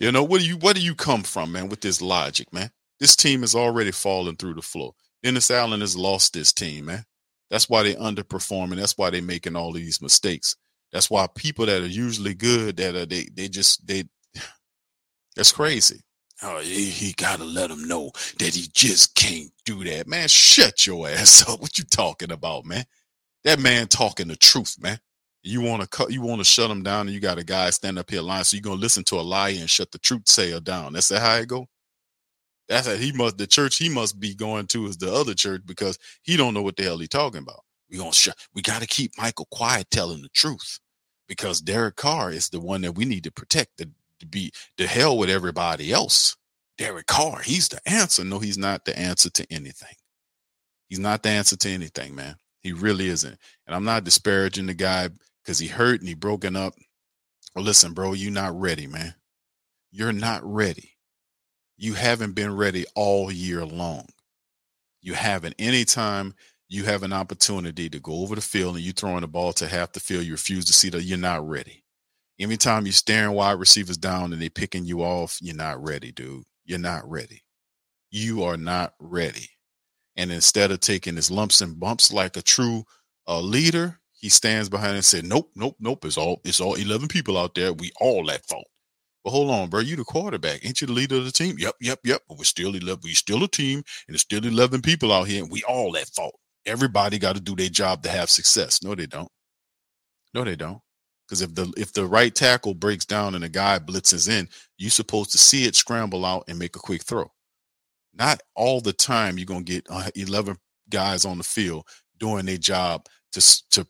You 0.00 0.10
know, 0.10 0.24
what 0.24 0.40
do 0.40 0.46
you 0.46 0.56
what 0.56 0.74
do 0.74 0.82
you 0.82 0.94
come 0.94 1.22
from, 1.22 1.52
man, 1.52 1.68
with 1.68 1.82
this 1.82 2.00
logic, 2.00 2.52
man? 2.52 2.70
This 2.98 3.14
team 3.14 3.44
is 3.44 3.54
already 3.54 3.92
falling 3.92 4.36
through 4.36 4.54
the 4.54 4.62
floor. 4.62 4.94
Dennis 5.22 5.50
Allen 5.50 5.82
has 5.82 5.96
lost 5.96 6.32
this 6.32 6.52
team, 6.52 6.86
man. 6.86 7.04
That's 7.50 7.68
why 7.68 7.82
they're 7.82 7.96
underperforming. 7.96 8.76
That's 8.76 8.96
why 8.96 9.10
they're 9.10 9.20
making 9.20 9.56
all 9.56 9.72
these 9.72 10.00
mistakes. 10.00 10.56
That's 10.90 11.10
why 11.10 11.26
people 11.34 11.66
that 11.66 11.82
are 11.82 11.86
usually 11.86 12.34
good 12.34 12.78
that 12.78 12.96
are 12.96 13.06
they 13.06 13.28
they 13.34 13.48
just 13.48 13.86
they 13.86 14.04
that's 15.36 15.52
crazy. 15.52 16.00
Oh, 16.42 16.60
he, 16.60 16.86
he 16.86 17.12
gotta 17.12 17.44
let 17.44 17.70
him 17.70 17.86
know 17.86 18.12
that 18.38 18.54
he 18.54 18.68
just 18.72 19.14
can't 19.14 19.50
do 19.66 19.84
that, 19.84 20.08
man. 20.08 20.28
Shut 20.28 20.86
your 20.86 21.08
ass 21.08 21.46
up. 21.48 21.60
What 21.60 21.76
you 21.76 21.84
talking 21.84 22.32
about, 22.32 22.64
man? 22.64 22.84
That 23.44 23.58
man 23.58 23.88
talking 23.88 24.28
the 24.28 24.36
truth, 24.36 24.76
man. 24.80 24.98
You 25.42 25.62
want 25.62 25.82
to 25.82 25.88
cut, 25.88 26.12
you 26.12 26.20
want 26.20 26.40
to 26.40 26.44
shut 26.44 26.70
him 26.70 26.82
down, 26.82 27.06
and 27.06 27.10
you 27.10 27.20
got 27.20 27.38
a 27.38 27.44
guy 27.44 27.70
stand 27.70 27.98
up 27.98 28.10
here 28.10 28.20
lying. 28.20 28.44
So 28.44 28.56
you're 28.56 28.62
gonna 28.62 28.80
listen 28.80 29.04
to 29.04 29.16
a 29.16 29.22
lie 29.22 29.50
and 29.50 29.70
shut 29.70 29.90
the 29.90 29.98
truth 29.98 30.28
sayer 30.28 30.60
down. 30.60 30.92
That's 30.92 31.16
how 31.16 31.36
it 31.36 31.48
go. 31.48 31.66
That's 32.68 32.86
how 32.86 32.94
he 32.94 33.12
must. 33.12 33.38
The 33.38 33.46
church 33.46 33.76
he 33.76 33.88
must 33.88 34.20
be 34.20 34.34
going 34.34 34.66
to 34.68 34.86
is 34.86 34.96
the 34.96 35.12
other 35.12 35.34
church 35.34 35.62
because 35.64 35.98
he 36.22 36.36
don't 36.36 36.54
know 36.54 36.62
what 36.62 36.76
the 36.76 36.82
hell 36.82 36.98
he 36.98 37.08
talking 37.08 37.42
about. 37.42 37.64
We 37.90 37.96
gonna 37.96 38.12
shut. 38.12 38.36
We 38.54 38.62
got 38.62 38.82
to 38.82 38.86
keep 38.86 39.12
Michael 39.16 39.48
quiet, 39.50 39.90
telling 39.90 40.22
the 40.22 40.28
truth, 40.28 40.78
because 41.26 41.60
Derek 41.60 41.96
Carr 41.96 42.30
is 42.30 42.50
the 42.50 42.60
one 42.60 42.82
that 42.82 42.92
we 42.92 43.04
need 43.04 43.24
to 43.24 43.32
protect. 43.32 43.78
The 43.78 43.90
to 44.20 44.26
be 44.26 44.52
the 44.76 44.86
hell 44.86 45.18
with 45.18 45.30
everybody 45.30 45.92
else. 45.92 46.36
Derek 46.78 47.06
Carr, 47.06 47.40
he's 47.40 47.68
the 47.68 47.80
answer. 47.86 48.24
No, 48.24 48.38
he's 48.38 48.58
not 48.58 48.84
the 48.84 48.98
answer 48.98 49.28
to 49.30 49.46
anything. 49.50 49.94
He's 50.88 50.98
not 50.98 51.22
the 51.22 51.30
answer 51.30 51.56
to 51.56 51.68
anything, 51.68 52.14
man. 52.14 52.36
He 52.60 52.72
really 52.72 53.08
isn't. 53.08 53.36
And 53.66 53.74
I'm 53.76 53.84
not 53.84 54.04
disparaging 54.04 54.66
the 54.66 54.74
guy 54.74 55.08
because 55.50 55.58
he 55.58 55.66
hurt 55.66 55.98
and 55.98 56.08
he 56.08 56.14
broken 56.14 56.54
up. 56.54 56.74
Well, 57.56 57.64
listen, 57.64 57.92
bro, 57.92 58.12
you're 58.12 58.30
not 58.30 58.56
ready, 58.56 58.86
man. 58.86 59.16
You're 59.90 60.12
not 60.12 60.42
ready. 60.44 60.92
You 61.76 61.94
haven't 61.94 62.36
been 62.36 62.54
ready 62.54 62.86
all 62.94 63.32
year 63.32 63.66
long. 63.66 64.06
You 65.02 65.14
haven't. 65.14 65.56
Anytime 65.58 66.34
you 66.68 66.84
have 66.84 67.02
an 67.02 67.12
opportunity 67.12 67.90
to 67.90 67.98
go 67.98 68.22
over 68.22 68.36
the 68.36 68.40
field 68.40 68.76
and 68.76 68.84
you 68.84 68.92
throwing 68.92 69.22
the 69.22 69.26
ball 69.26 69.52
to 69.54 69.66
half 69.66 69.90
the 69.90 69.98
field, 69.98 70.24
you 70.24 70.30
refuse 70.30 70.66
to 70.66 70.72
see 70.72 70.88
that 70.90 71.02
you're 71.02 71.18
not 71.18 71.44
ready. 71.44 71.82
Anytime 72.38 72.86
you're 72.86 72.92
staring 72.92 73.34
wide 73.34 73.58
receivers 73.58 73.96
down 73.96 74.32
and 74.32 74.40
they 74.40 74.50
picking 74.50 74.84
you 74.84 75.02
off, 75.02 75.36
you're 75.42 75.56
not 75.56 75.82
ready, 75.82 76.12
dude. 76.12 76.44
You're 76.64 76.78
not 76.78 77.10
ready. 77.10 77.42
You 78.12 78.44
are 78.44 78.56
not 78.56 78.94
ready. 79.00 79.50
And 80.16 80.30
instead 80.30 80.70
of 80.70 80.78
taking 80.78 81.16
his 81.16 81.28
lumps 81.28 81.60
and 81.60 81.80
bumps 81.80 82.12
like 82.12 82.36
a 82.36 82.42
true 82.42 82.84
uh, 83.26 83.40
leader, 83.40 84.00
he 84.20 84.28
stands 84.28 84.68
behind 84.68 84.96
and 84.96 85.04
said, 85.04 85.24
"Nope, 85.24 85.50
nope, 85.56 85.76
nope. 85.80 86.04
It's 86.04 86.18
all 86.18 86.40
it's 86.44 86.60
all 86.60 86.74
eleven 86.74 87.08
people 87.08 87.38
out 87.38 87.54
there. 87.54 87.72
We 87.72 87.90
all 88.00 88.30
at 88.30 88.46
fault." 88.46 88.68
But 89.24 89.30
hold 89.30 89.50
on, 89.50 89.70
bro. 89.70 89.80
You 89.80 89.96
the 89.96 90.04
quarterback, 90.04 90.64
ain't 90.64 90.80
you 90.80 90.86
the 90.86 90.92
leader 90.92 91.16
of 91.16 91.24
the 91.24 91.32
team? 91.32 91.56
Yep, 91.58 91.76
yep, 91.80 92.00
yep. 92.04 92.22
But 92.28 92.36
we're 92.38 92.44
still 92.44 92.74
eleven. 92.74 93.00
We 93.02 93.14
still 93.14 93.42
a 93.44 93.48
team, 93.48 93.78
and 93.78 94.14
there's 94.14 94.20
still 94.20 94.44
eleven 94.44 94.82
people 94.82 95.10
out 95.10 95.26
here, 95.26 95.42
and 95.42 95.50
we 95.50 95.62
all 95.64 95.96
at 95.96 96.08
fault. 96.08 96.38
Everybody 96.66 97.18
got 97.18 97.34
to 97.36 97.40
do 97.40 97.56
their 97.56 97.70
job 97.70 98.02
to 98.02 98.10
have 98.10 98.28
success. 98.28 98.82
No, 98.82 98.94
they 98.94 99.06
don't. 99.06 99.30
No, 100.34 100.44
they 100.44 100.56
don't. 100.56 100.80
Because 101.26 101.40
if 101.40 101.54
the 101.54 101.72
if 101.78 101.94
the 101.94 102.04
right 102.04 102.34
tackle 102.34 102.74
breaks 102.74 103.06
down 103.06 103.34
and 103.34 103.44
a 103.44 103.48
guy 103.48 103.78
blitzes 103.78 104.28
in, 104.28 104.48
you're 104.76 104.90
supposed 104.90 105.32
to 105.32 105.38
see 105.38 105.64
it 105.64 105.76
scramble 105.76 106.26
out 106.26 106.44
and 106.46 106.58
make 106.58 106.76
a 106.76 106.80
quick 106.80 107.04
throw. 107.04 107.32
Not 108.12 108.42
all 108.54 108.82
the 108.82 108.92
time 108.92 109.38
you're 109.38 109.46
gonna 109.46 109.62
get 109.62 109.86
uh, 109.88 110.10
11 110.14 110.58
guys 110.90 111.24
on 111.24 111.38
the 111.38 111.44
field 111.44 111.86
doing 112.18 112.44
their 112.44 112.58
job 112.58 113.06
to 113.32 113.40
to, 113.70 113.84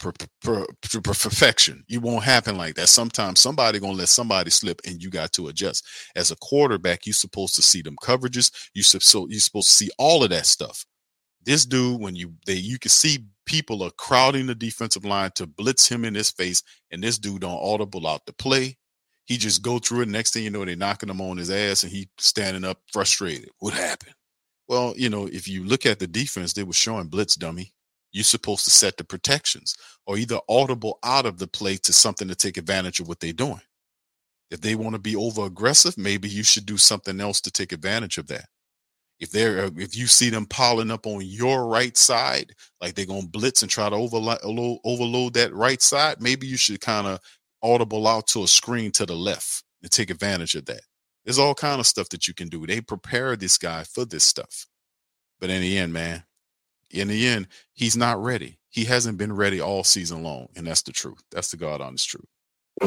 to 0.82 1.00
perfection. 1.02 1.84
It 1.88 2.02
won't 2.02 2.24
happen 2.24 2.56
like 2.56 2.74
that. 2.74 2.88
Sometimes 2.88 3.40
somebody 3.40 3.78
gonna 3.78 3.94
let 3.94 4.08
somebody 4.08 4.50
slip, 4.50 4.80
and 4.86 5.02
you 5.02 5.10
got 5.10 5.32
to 5.34 5.48
adjust. 5.48 5.86
As 6.16 6.30
a 6.30 6.36
quarterback, 6.36 7.06
you're 7.06 7.14
supposed 7.14 7.54
to 7.56 7.62
see 7.62 7.82
them 7.82 7.96
coverages. 8.02 8.50
You 8.74 8.82
so 8.82 9.26
you're 9.28 9.40
supposed 9.40 9.68
to 9.68 9.74
see 9.74 9.90
all 9.98 10.22
of 10.22 10.30
that 10.30 10.46
stuff. 10.46 10.84
This 11.42 11.64
dude, 11.64 12.00
when 12.00 12.16
you 12.16 12.34
they 12.46 12.54
you 12.54 12.78
can 12.78 12.90
see 12.90 13.24
people 13.46 13.82
are 13.82 13.90
crowding 13.92 14.46
the 14.46 14.54
defensive 14.54 15.04
line 15.04 15.30
to 15.34 15.46
blitz 15.46 15.88
him 15.88 16.04
in 16.04 16.14
his 16.14 16.30
face, 16.30 16.62
and 16.90 17.02
this 17.02 17.18
dude 17.18 17.40
don't 17.40 17.62
audible 17.62 18.06
out 18.06 18.26
the 18.26 18.32
play. 18.34 18.76
He 19.24 19.36
just 19.36 19.62
go 19.62 19.78
through 19.78 20.02
it. 20.02 20.08
Next 20.08 20.32
thing 20.32 20.44
you 20.44 20.50
know, 20.50 20.64
they're 20.64 20.76
knocking 20.76 21.08
him 21.08 21.20
on 21.20 21.36
his 21.36 21.50
ass, 21.50 21.82
and 21.82 21.92
he 21.92 22.08
standing 22.18 22.64
up 22.64 22.78
frustrated. 22.92 23.48
What 23.60 23.74
happened? 23.74 24.14
Well, 24.68 24.94
you 24.96 25.08
know, 25.08 25.26
if 25.26 25.48
you 25.48 25.64
look 25.64 25.86
at 25.86 25.98
the 25.98 26.06
defense, 26.06 26.52
they 26.52 26.62
were 26.62 26.72
showing 26.72 27.08
blitz 27.08 27.36
dummy. 27.36 27.72
You're 28.12 28.24
supposed 28.24 28.64
to 28.64 28.70
set 28.70 28.96
the 28.96 29.04
protections 29.04 29.74
or 30.06 30.18
either 30.18 30.40
audible 30.48 30.98
out 31.04 31.26
of 31.26 31.38
the 31.38 31.46
play 31.46 31.76
to 31.78 31.92
something 31.92 32.28
to 32.28 32.34
take 32.34 32.56
advantage 32.56 33.00
of 33.00 33.08
what 33.08 33.20
they're 33.20 33.32
doing. 33.32 33.60
If 34.50 34.60
they 34.60 34.74
want 34.74 34.94
to 34.94 35.00
be 35.00 35.14
over 35.14 35.46
aggressive, 35.46 35.96
maybe 35.96 36.28
you 36.28 36.42
should 36.42 36.66
do 36.66 36.76
something 36.76 37.20
else 37.20 37.40
to 37.42 37.50
take 37.50 37.72
advantage 37.72 38.18
of 38.18 38.26
that 38.28 38.46
if 39.20 39.30
they're 39.30 39.66
uh, 39.66 39.70
if 39.76 39.96
you 39.96 40.06
see 40.06 40.30
them 40.30 40.46
piling 40.46 40.90
up 40.90 41.06
on 41.06 41.20
your 41.22 41.66
right 41.66 41.96
side, 41.96 42.52
like 42.80 42.94
they're 42.94 43.06
gonna 43.06 43.26
blitz 43.28 43.62
and 43.62 43.70
try 43.70 43.88
to 43.88 43.94
overload 43.94 44.38
overload 44.84 45.34
that 45.34 45.54
right 45.54 45.80
side, 45.80 46.20
maybe 46.20 46.46
you 46.46 46.56
should 46.56 46.80
kind 46.80 47.06
of 47.06 47.20
audible 47.62 48.08
out 48.08 48.26
to 48.28 48.42
a 48.42 48.48
screen 48.48 48.90
to 48.90 49.04
the 49.04 49.14
left 49.14 49.62
and 49.82 49.92
take 49.92 50.10
advantage 50.10 50.54
of 50.54 50.64
that. 50.64 50.80
There's 51.24 51.38
all 51.38 51.54
kind 51.54 51.78
of 51.78 51.86
stuff 51.86 52.08
that 52.08 52.26
you 52.26 52.32
can 52.32 52.48
do. 52.48 52.66
They 52.66 52.80
prepare 52.80 53.36
this 53.36 53.58
guy 53.58 53.84
for 53.84 54.06
this 54.06 54.24
stuff, 54.24 54.66
but 55.38 55.50
in 55.50 55.60
the 55.60 55.76
end, 55.76 55.92
man, 55.92 56.24
in 56.90 57.08
the 57.08 57.26
end, 57.26 57.48
he's 57.72 57.96
not 57.96 58.22
ready. 58.22 58.58
He 58.68 58.84
hasn't 58.84 59.18
been 59.18 59.34
ready 59.34 59.60
all 59.60 59.84
season 59.84 60.22
long, 60.22 60.48
and 60.54 60.66
that's 60.66 60.82
the 60.82 60.92
truth. 60.92 61.22
That's 61.30 61.50
the 61.50 61.56
God 61.56 61.80
honest 61.80 62.08
truth. 62.08 62.26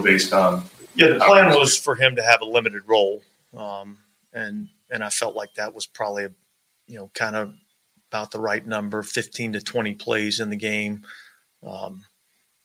Based 0.01 0.33
on 0.33 0.63
yeah, 0.95 1.07
the 1.07 1.19
plan 1.19 1.49
was 1.49 1.77
for 1.77 1.95
him 1.95 2.15
to 2.15 2.23
have 2.23 2.41
a 2.41 2.45
limited 2.45 2.83
role, 2.87 3.21
um, 3.55 3.97
and 4.31 4.69
and 4.89 5.03
I 5.03 5.09
felt 5.09 5.35
like 5.35 5.53
that 5.55 5.73
was 5.73 5.85
probably, 5.85 6.27
you 6.87 6.95
know, 6.95 7.11
kind 7.13 7.35
of 7.35 7.53
about 8.09 8.31
the 8.31 8.39
right 8.39 8.65
number, 8.65 9.01
15 9.01 9.53
to 9.53 9.61
20 9.61 9.95
plays 9.95 10.39
in 10.39 10.51
the 10.51 10.55
game. 10.55 11.03
Um, 11.65 12.03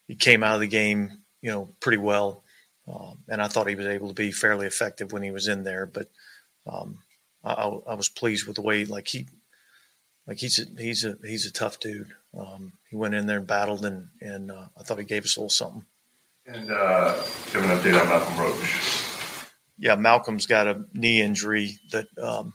he 0.07 0.15
came 0.15 0.45
out 0.45 0.55
of 0.55 0.61
the 0.61 0.67
game, 0.67 1.23
you 1.41 1.51
know, 1.51 1.71
pretty 1.81 1.99
well, 1.99 2.45
um, 2.87 3.19
and 3.29 3.43
I 3.43 3.49
thought 3.49 3.69
he 3.69 3.75
was 3.75 3.87
able 3.87 4.09
to 4.09 4.15
be 4.15 4.31
fairly 4.31 4.67
effective 4.67 5.13
when 5.13 5.23
he 5.23 5.31
was 5.31 5.49
in 5.49 5.65
there. 5.65 5.87
But 5.87 6.09
um, 6.67 6.99
I, 7.45 7.53
I, 7.53 7.95
was 7.95 8.09
pleased 8.09 8.47
with 8.47 8.57
the 8.57 8.63
way, 8.63 8.85
like 8.85 9.09
he, 9.09 9.27
like 10.29 10.39
he's 10.39 10.61
a, 10.61 10.67
he's 10.81 11.05
a 11.05 11.19
he's 11.25 11.47
a 11.47 11.53
tough 11.53 11.81
dude. 11.81 12.13
Um, 12.39 12.75
he 12.89 12.95
went 12.95 13.15
in 13.15 13.27
there 13.27 13.39
and 13.39 13.47
battled, 13.47 13.85
and 13.85 14.09
and 14.21 14.53
uh, 14.53 14.67
I 14.79 14.85
thought 14.85 14.99
he 14.99 15.05
gave 15.05 15.25
us 15.25 15.37
a 15.37 15.41
little 15.41 15.51
something. 15.51 15.85
And 16.47 16.71
uh, 16.71 17.15
give 17.53 17.65
an 17.65 17.77
update 17.77 18.01
on 18.01 18.09
Malcolm 18.09 18.39
Roach 18.39 19.09
yeah, 19.79 19.95
Malcolm's 19.95 20.47
got 20.47 20.67
a 20.67 20.85
knee 20.93 21.23
injury 21.23 21.79
that, 21.93 22.07
um, 22.21 22.55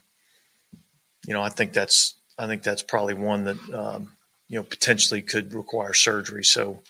you 1.26 1.34
know, 1.34 1.42
I 1.42 1.50
think 1.50 1.72
that's 1.74 2.16
I 2.38 2.48
think 2.48 2.64
that's 2.64 2.84
probably 2.84 3.14
one 3.14 3.46
that 3.46 3.58
um, 3.74 4.12
you 4.50 4.58
know 4.58 4.64
potentially 4.64 5.22
could 5.22 5.54
require 5.54 5.94
surgery. 5.94 6.44
So 6.44 6.84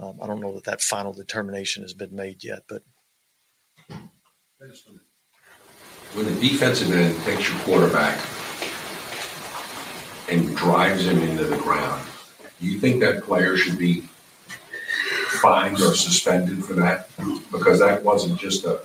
um, 0.00 0.18
I 0.22 0.26
don't 0.26 0.40
know 0.40 0.54
that 0.54 0.64
that 0.64 0.82
final 0.82 1.12
determination 1.12 1.82
has 1.82 1.94
been 1.94 2.14
made 2.14 2.44
yet, 2.44 2.64
but 2.68 2.82
when 6.12 6.26
the 6.26 6.40
defensive 6.40 6.92
end 6.92 7.18
takes 7.24 7.48
your 7.48 7.58
quarterback 7.60 8.18
and 10.32 10.56
drives 10.56 11.06
him 11.06 11.18
into 11.18 11.44
the 11.44 11.56
ground, 11.58 12.06
do 12.60 12.66
you 12.66 12.78
think 12.78 13.00
that 13.00 13.22
player 13.24 13.56
should 13.56 13.78
be 13.78 14.08
fined 15.40 15.80
or 15.80 15.94
suspended 15.94 16.64
for 16.64 16.74
that? 16.74 17.08
because 17.50 17.78
that 17.78 18.02
wasn't 18.02 18.38
just 18.40 18.64
a, 18.64 18.80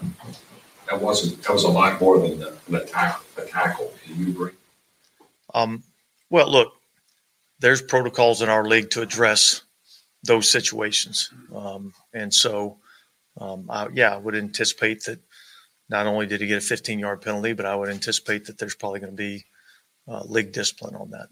that 0.90 1.00
wasn't, 1.02 1.42
that 1.44 1.54
was 1.54 1.64
a 1.64 1.70
lot 1.70 2.00
more 2.02 2.20
than 2.20 2.42
a- 2.44 2.54
an 2.68 2.76
attack, 2.76 3.22
a 3.38 3.46
tackle. 3.46 3.94
Do 4.06 4.14
you 4.14 4.30
agree? 4.30 4.52
Um, 5.54 5.84
well, 6.30 6.52
look, 6.52 6.74
there's 7.60 7.82
protocols 7.82 8.42
in 8.42 8.50
our 8.50 8.66
league 8.66 8.90
to 8.92 9.02
address 9.02 9.62
those 10.24 10.50
situations. 10.50 11.32
Um, 11.56 11.94
and 12.14 12.34
so, 12.34 12.78
um, 13.40 13.68
I, 13.70 13.88
yeah, 13.94 14.14
I 14.14 14.18
would 14.18 14.36
anticipate 14.36 15.04
that 15.06 15.20
not 15.90 16.08
only 16.08 16.26
did 16.26 16.42
he 16.42 16.48
get 16.48 16.58
a 16.58 16.62
15 16.62 17.00
yard 17.00 17.22
penalty, 17.22 17.54
but 17.54 17.66
I 17.66 17.76
would 17.76 17.90
anticipate 17.90 18.46
that 18.46 18.58
there's 18.58 18.76
probably 18.76 19.00
going 19.00 19.14
to 19.14 19.18
be 19.18 19.46
uh, 20.08 20.24
league 20.26 20.52
discipline 20.52 20.96
on 20.96 21.12
that. 21.12 21.28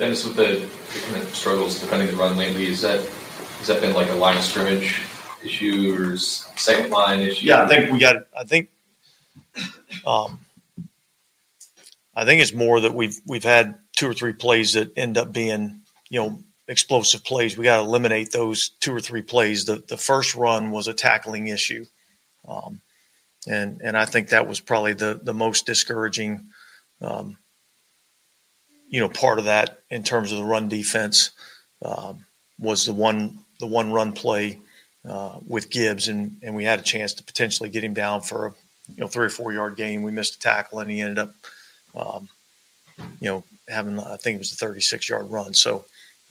Dennis, 0.00 0.24
with 0.24 0.36
the, 0.36 0.66
kind 1.12 1.22
of 1.22 1.34
struggles 1.34 1.78
defending 1.78 2.08
the 2.08 2.16
run 2.16 2.34
lately, 2.38 2.66
is 2.66 2.80
that 2.80 3.04
has 3.58 3.66
that 3.66 3.82
been 3.82 3.94
like 3.94 4.08
a 4.08 4.14
line 4.14 4.38
of 4.38 4.42
scrimmage 4.42 5.02
issue 5.44 5.94
or 5.94 6.16
second 6.16 6.90
line 6.90 7.20
issue? 7.20 7.48
Yeah, 7.48 7.64
I 7.64 7.68
think 7.68 7.92
we 7.92 7.98
got. 7.98 8.16
I 8.36 8.44
think. 8.44 8.70
Um, 10.06 10.40
I 12.16 12.24
think 12.24 12.40
it's 12.40 12.54
more 12.54 12.80
that 12.80 12.94
we've 12.94 13.20
we've 13.26 13.44
had 13.44 13.74
two 13.94 14.08
or 14.08 14.14
three 14.14 14.32
plays 14.32 14.72
that 14.72 14.96
end 14.96 15.18
up 15.18 15.34
being 15.34 15.82
you 16.08 16.18
know 16.18 16.38
explosive 16.66 17.22
plays. 17.22 17.58
We 17.58 17.64
got 17.64 17.76
to 17.76 17.82
eliminate 17.82 18.32
those 18.32 18.70
two 18.80 18.94
or 18.94 19.00
three 19.00 19.22
plays. 19.22 19.66
The 19.66 19.84
the 19.86 19.98
first 19.98 20.34
run 20.34 20.70
was 20.70 20.88
a 20.88 20.94
tackling 20.94 21.48
issue, 21.48 21.84
um, 22.48 22.80
and 23.46 23.82
and 23.84 23.98
I 23.98 24.06
think 24.06 24.30
that 24.30 24.48
was 24.48 24.60
probably 24.60 24.94
the 24.94 25.20
the 25.22 25.34
most 25.34 25.66
discouraging. 25.66 26.48
Um, 27.02 27.36
you 28.90 29.00
know, 29.00 29.08
part 29.08 29.38
of 29.38 29.46
that 29.46 29.80
in 29.88 30.02
terms 30.02 30.32
of 30.32 30.38
the 30.38 30.44
run 30.44 30.68
defense 30.68 31.30
um, 31.82 32.24
was 32.58 32.84
the 32.84 32.92
one 32.92 33.38
the 33.60 33.66
one 33.66 33.92
run 33.92 34.12
play 34.12 34.58
uh, 35.08 35.38
with 35.46 35.70
Gibbs, 35.70 36.08
and 36.08 36.36
and 36.42 36.54
we 36.54 36.64
had 36.64 36.80
a 36.80 36.82
chance 36.82 37.14
to 37.14 37.22
potentially 37.22 37.70
get 37.70 37.84
him 37.84 37.94
down 37.94 38.20
for 38.20 38.48
a 38.48 38.50
you 38.88 39.00
know 39.00 39.06
three 39.06 39.26
or 39.26 39.30
four 39.30 39.52
yard 39.52 39.76
gain. 39.76 40.02
We 40.02 40.10
missed 40.10 40.34
a 40.34 40.40
tackle, 40.40 40.80
and 40.80 40.90
he 40.90 41.00
ended 41.00 41.18
up 41.18 41.34
um, 41.94 42.28
you 43.20 43.30
know 43.30 43.44
having 43.68 43.98
I 43.98 44.16
think 44.16 44.36
it 44.36 44.40
was 44.40 44.52
a 44.52 44.56
36 44.56 45.08
yard 45.08 45.30
run. 45.30 45.54
So 45.54 45.84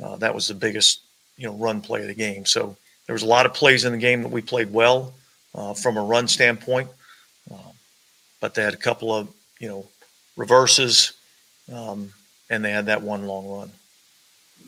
uh, 0.04 0.18
that 0.18 0.36
was 0.36 0.48
the 0.48 0.54
biggest 0.54 1.02
you 1.38 1.48
know 1.48 1.56
run 1.56 1.82
play 1.82 2.02
of 2.02 2.08
the 2.08 2.14
game. 2.14 2.46
So 2.46 2.76
there 3.06 3.14
was 3.14 3.24
a 3.24 3.28
lot 3.28 3.46
of 3.46 3.54
plays 3.54 3.86
in 3.86 3.94
the 3.94 3.98
game 3.98 4.22
that 4.22 4.32
we 4.32 4.42
played 4.42 4.72
well 4.72 5.14
uh, 5.56 5.74
from 5.74 5.98
a 5.98 6.04
run 6.04 6.28
standpoint, 6.28 6.90
uh, 7.52 7.72
but 8.42 8.54
they 8.54 8.64
had 8.64 8.74
a 8.74 8.78
couple 8.78 9.16
of 9.16 9.30
you 9.60 9.70
know 9.70 9.88
reverses, 10.36 11.14
um, 11.74 12.12
and 12.50 12.64
they 12.64 12.72
had 12.72 12.88
that 12.88 13.02
one 13.02 13.26
long 13.26 13.48
run. 13.48 13.72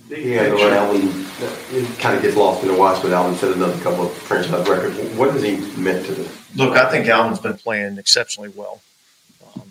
Yeah, 0.10 0.50
the 0.50 0.56
way 0.56 0.78
Alvin, 0.78 1.26
it 1.72 2.00
kind 2.00 2.18
of 2.18 2.22
gets 2.22 2.36
lost 2.36 2.64
in 2.64 2.68
the 2.68 2.78
watch, 2.78 3.02
but 3.02 3.14
Alvin 3.14 3.38
set 3.38 3.54
another 3.54 3.80
couple 3.82 4.08
of 4.08 4.14
franchise 4.14 4.68
records. 4.68 4.98
What 5.16 5.32
has 5.32 5.42
he 5.42 5.58
meant 5.80 6.06
to 6.08 6.14
the 6.14 6.30
Look, 6.56 6.76
I 6.76 6.90
think 6.90 7.08
Alvin's 7.08 7.40
been 7.40 7.58
playing 7.58 7.98
exceptionally 7.98 8.50
well. 8.50 8.82
Um, 9.56 9.64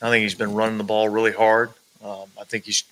I 0.00 0.08
think 0.08 0.22
he's 0.22 0.34
been 0.34 0.54
running 0.54 0.78
the 0.78 0.84
ball 0.84 1.08
really 1.10 1.32
hard. 1.32 1.70
Um, 2.02 2.24
I 2.40 2.44
think 2.44 2.64
he's, 2.64 2.84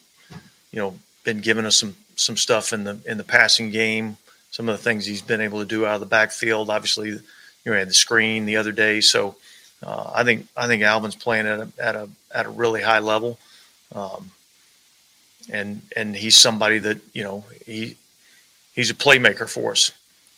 you 0.73 0.79
know, 0.79 0.95
been 1.25 1.41
giving 1.41 1.65
us 1.65 1.77
some 1.77 1.97
some 2.17 2.37
stuff 2.37 2.73
in 2.75 2.85
the 2.85 2.99
in 3.07 3.17
the 3.17 3.25
passing 3.25 3.71
game. 3.71 4.19
Some 4.51 4.69
of 4.69 4.77
the 4.77 4.83
things 4.83 5.07
he's 5.07 5.23
been 5.23 5.41
able 5.41 5.61
to 5.61 5.65
do 5.65 5.87
out 5.87 5.95
of 5.95 6.01
the 6.01 6.07
backfield. 6.07 6.69
Obviously, 6.69 7.09
you 7.09 7.21
know, 7.65 7.73
he 7.73 7.79
had 7.79 7.89
the 7.89 7.95
screen 7.95 8.45
the 8.45 8.57
other 8.57 8.73
day. 8.73 9.01
So 9.01 9.37
uh, 9.83 10.11
I 10.15 10.25
think 10.25 10.49
I 10.55 10.67
think 10.67 10.83
Alvin's 10.83 11.17
playing 11.17 11.47
at 11.47 11.61
a 11.61 11.69
at 11.83 11.97
a 11.97 12.09
at 12.35 12.47
a 12.47 12.51
really 12.51 12.83
high 12.83 12.99
level. 12.99 13.39
Um, 13.95 14.31
and 15.51 15.83
and 15.97 16.17
he's 16.17 16.37
somebody 16.37 16.79
that 16.79 16.99
you 17.13 17.23
know 17.23 17.45
he 17.67 17.97
he's 18.75 18.91
a 18.91 18.95
playmaker 18.95 19.49
for 19.49 19.73
us, 19.73 19.93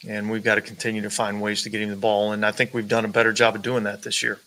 and 0.07 0.31
we've 0.31 0.45
got 0.45 0.57
to 0.57 0.61
continue 0.61 1.03
to 1.03 1.11
find 1.11 1.41
ways 1.41 1.63
to 1.63 1.71
get 1.71 1.81
him 1.81 1.91
the 1.91 1.97
ball. 1.97 2.33
And 2.33 2.45
I 2.45 2.53
think 2.53 2.75
we've 2.75 2.89
done 2.89 3.05
a 3.05 3.09
better 3.09 3.33
job 3.33 3.55
of 3.55 3.63
doing 3.63 3.85
that 3.85 4.03
this 4.03 4.23
year. 4.23 4.39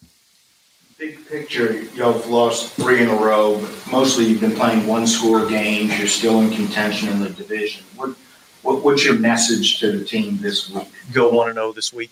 Big 0.98 1.28
picture, 1.28 1.82
y'all 1.94 2.14
have 2.14 2.28
lost 2.28 2.74
three 2.74 3.04
in 3.04 3.10
a 3.10 3.16
row, 3.16 3.60
but 3.60 3.92
mostly 3.92 4.26
you've 4.26 4.40
been 4.40 4.56
playing 4.56 4.88
one 4.88 5.06
score 5.06 5.46
games. 5.46 5.98
You're 5.98 6.08
still 6.08 6.40
in 6.42 6.50
contention 6.52 7.10
in 7.10 7.20
the 7.20 7.30
division. 7.30 7.84
What, 7.96 8.16
what 8.62 8.84
what's 8.84 9.04
your 9.04 9.20
message 9.20 9.80
to 9.80 9.92
the 9.92 10.06
team 10.06 10.38
this 10.38 10.70
week? 10.70 10.88
Go 11.12 11.30
one 11.30 11.50
and 11.50 11.58
zero 11.58 11.74
this 11.74 11.92
week. 11.94 12.12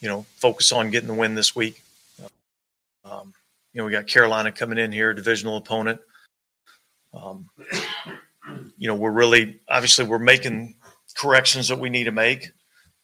You 0.00 0.08
know, 0.08 0.26
focus 0.36 0.72
on 0.72 0.90
getting 0.90 1.08
the 1.08 1.14
win 1.14 1.34
this 1.34 1.54
week. 1.54 1.82
Um, 3.04 3.34
you 3.72 3.80
know, 3.80 3.86
we 3.86 3.92
got 3.92 4.06
Carolina 4.06 4.50
coming 4.50 4.78
in 4.78 4.90
here, 4.90 5.12
divisional 5.12 5.56
opponent. 5.56 6.00
Um, 7.14 7.48
you 8.76 8.88
know, 8.88 8.94
we're 8.94 9.10
really 9.12 9.60
obviously 9.68 10.04
we're 10.04 10.18
making 10.18 10.76
corrections 11.16 11.68
that 11.68 11.78
we 11.78 11.90
need 11.90 12.04
to 12.04 12.12
make, 12.12 12.50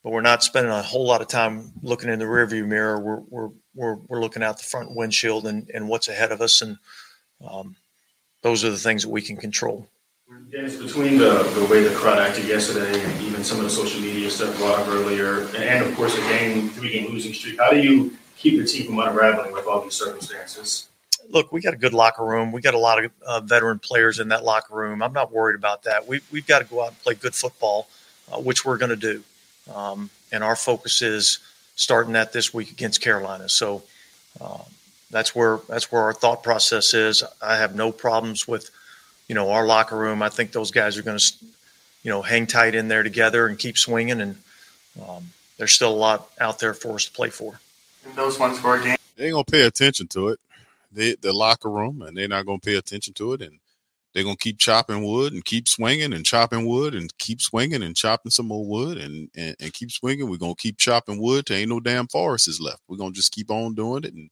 but 0.03 0.11
we're 0.11 0.21
not 0.21 0.43
spending 0.43 0.73
a 0.73 0.83
whole 0.83 1.07
lot 1.07 1.21
of 1.21 1.29
time 1.29 1.73
looking 1.83 2.11
in 2.11 2.19
the 2.19 2.25
rearview 2.25 2.67
mirror. 2.67 2.99
We're 3.01 3.21
we're 3.29 3.51
we're, 3.75 3.95
we're 4.09 4.21
looking 4.21 4.43
out 4.43 4.59
the 4.59 4.65
front 4.65 4.95
windshield 4.95 5.47
and, 5.47 5.71
and 5.73 5.89
what's 5.89 6.09
ahead 6.09 6.33
of 6.33 6.41
us, 6.41 6.61
and 6.61 6.77
um, 7.49 7.77
those 8.43 8.65
are 8.65 8.71
the 8.71 8.77
things 8.77 9.03
that 9.03 9.11
we 9.11 9.23
can 9.23 9.37
control. 9.37 9.89
Dennis, 10.51 10.77
between 10.77 11.19
the, 11.19 11.43
the 11.55 11.67
way 11.67 11.83
the 11.83 11.95
crowd 11.95 12.19
acted 12.19 12.47
yesterday 12.47 13.01
and 13.01 13.23
even 13.23 13.43
some 13.43 13.59
of 13.59 13.65
the 13.65 13.71
social 13.71 14.01
media 14.01 14.31
stuff 14.31 14.57
brought 14.59 14.79
up 14.79 14.89
earlier, 14.89 15.49
and 15.57 15.85
of 15.85 15.95
course 15.97 16.15
the 16.15 16.23
game, 16.23 16.69
three 16.71 16.93
game 16.93 17.11
losing 17.13 17.35
streak, 17.35 17.59
how 17.59 17.71
do 17.71 17.81
you 17.81 18.17
keep 18.37 18.61
the 18.61 18.65
team 18.65 18.87
from 18.87 18.99
unraveling 19.01 19.53
with 19.53 19.67
all 19.67 19.81
these 19.83 19.95
circumstances? 19.95 20.90
Look, 21.31 21.53
we 21.53 21.61
got 21.61 21.75
a 21.75 21.77
good 21.77 21.95
locker 21.95 22.25
room. 22.25 22.53
We 22.53 22.61
got 22.61 22.75
a 22.75 22.79
lot 22.79 23.05
of 23.05 23.11
uh, 23.27 23.41
veteran 23.41 23.79
players 23.79 24.19
in 24.19 24.29
that 24.29 24.45
locker 24.45 24.75
room. 24.75 25.03
I'm 25.03 25.13
not 25.13 25.33
worried 25.33 25.55
about 25.57 25.85
that. 25.85 26.07
We, 26.07 26.21
we've 26.31 26.47
got 26.47 26.61
to 26.61 26.65
go 26.65 26.83
out 26.83 26.89
and 26.89 26.99
play 27.01 27.15
good 27.15 27.35
football, 27.35 27.89
uh, 28.33 28.39
which 28.39 28.65
we're 28.65 28.79
going 28.79 28.91
to 28.91 28.97
do. 28.97 29.23
Um, 29.73 30.11
and 30.33 30.43
our 30.43 30.57
focus 30.57 31.03
is 31.03 31.39
starting 31.77 32.13
that 32.15 32.33
this 32.33 32.53
week 32.53 32.71
against 32.71 33.01
Carolina. 33.01 33.49
So 33.49 33.83
um, 34.41 34.63
that's 35.11 35.35
where 35.35 35.61
that's 35.69 35.91
where 35.91 36.03
our 36.03 36.13
thought 36.13 36.43
process 36.43 36.95
is. 36.95 37.23
I 37.43 37.57
have 37.57 37.75
no 37.75 37.93
problems 37.93 38.47
with, 38.47 38.71
you 39.29 39.35
know, 39.35 39.51
our 39.51 39.67
locker 39.67 39.97
room. 39.97 40.23
I 40.23 40.29
think 40.29 40.53
those 40.53 40.71
guys 40.71 40.99
are 40.99 41.03
going 41.03 41.19
to, 41.19 41.33
you 42.03 42.11
know, 42.11 42.23
hang 42.23 42.47
tight 42.47 42.75
in 42.75 42.89
there 42.89 43.03
together 43.03 43.47
and 43.47 43.59
keep 43.59 43.79
swinging. 43.79 44.21
And 44.21 44.37
um, 45.09 45.31
there's 45.59 45.73
still 45.73 45.93
a 45.93 45.97
lot 45.97 46.31
out 46.41 46.59
there 46.59 46.75
for 46.75 46.95
us 46.95 47.05
to 47.07 47.11
play 47.13 47.31
for. 47.31 47.61
In 48.07 48.15
those 48.15 48.39
one 48.39 48.55
score 48.55 48.79
games, 48.81 48.99
They 49.17 49.27
ain't 49.27 49.35
gonna 49.35 49.45
pay 49.45 49.63
attention 49.63 50.07
to 50.09 50.29
it. 50.29 50.41
They 50.93 51.15
the 51.17 51.33
locker 51.33 51.71
room, 51.71 52.03
and 52.03 52.17
they're 52.17 52.29
not 52.29 52.47
gonna 52.47 52.59
pay 52.59 52.75
attention 52.77 53.15
to 53.15 53.33
it, 53.35 53.43
and 53.43 53.59
they're 54.13 54.25
gonna 54.25 54.37
keep 54.37 54.59
chopping 54.59 55.05
wood 55.05 55.33
and 55.33 55.45
keep 55.45 55.69
swinging 55.69 56.13
and 56.13 56.25
chopping 56.25 56.67
wood 56.67 56.95
and 56.95 57.17
keep 57.19 57.41
swinging 57.41 57.83
and 57.83 57.97
chopping 57.97 58.31
some 58.31 58.47
more 58.47 58.67
wood 58.67 58.99
and 58.99 59.31
and, 59.37 59.57
and 59.61 59.73
keep 59.73 59.91
swinging. 59.93 60.29
We're 60.29 60.39
gonna 60.39 60.55
keep 60.57 60.79
chopping 60.79 61.21
wood 61.21 61.47
till 61.47 61.57
ain't 61.57 61.71
no 61.71 61.81
damn 61.81 62.09
forest 62.09 62.49
is 62.49 62.61
left. 62.61 62.83
We're 62.89 62.97
gonna 62.97 63.13
just 63.13 63.33
keep 63.33 63.51
on 63.51 63.75
doing 63.75 64.05
it 64.05 64.15
and 64.15 64.31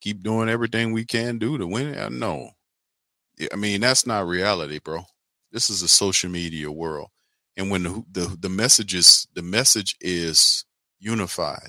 keep 0.00 0.22
doing 0.22 0.48
everything 0.48 0.92
we 0.92 1.04
can 1.04 1.38
do 1.38 1.58
to 1.58 1.66
win 1.66 1.88
it. 1.88 2.12
No, 2.12 2.50
I 3.52 3.56
mean 3.56 3.80
that's 3.80 4.06
not 4.06 4.26
reality, 4.26 4.80
bro. 4.82 5.02
This 5.52 5.70
is 5.70 5.82
a 5.82 5.88
social 5.88 6.30
media 6.30 6.70
world, 6.70 7.08
and 7.56 7.70
when 7.70 7.84
the 7.84 8.04
the, 8.12 8.36
the 8.40 8.48
message 8.48 8.94
is 8.94 9.28
the 9.34 9.42
message 9.42 9.96
is 10.00 10.64
unified 10.98 11.68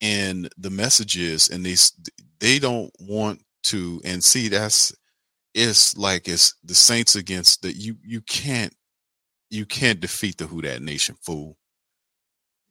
and 0.00 0.48
the 0.58 0.70
message 0.70 1.16
is 1.16 1.48
and 1.48 1.64
these 1.64 1.92
they 2.40 2.58
don't 2.58 2.90
want 3.00 3.40
to 3.64 4.00
and 4.04 4.22
see 4.22 4.48
that's 4.48 4.94
it's 5.54 5.96
like 5.96 6.28
it's 6.28 6.54
the 6.64 6.74
saints 6.74 7.16
against 7.16 7.62
the 7.62 7.72
you 7.72 7.96
you 8.04 8.20
can't 8.22 8.74
you 9.50 9.66
can't 9.66 10.00
defeat 10.00 10.38
the 10.38 10.46
Who 10.46 10.62
Dat 10.62 10.80
Nation 10.80 11.16
fool. 11.20 11.56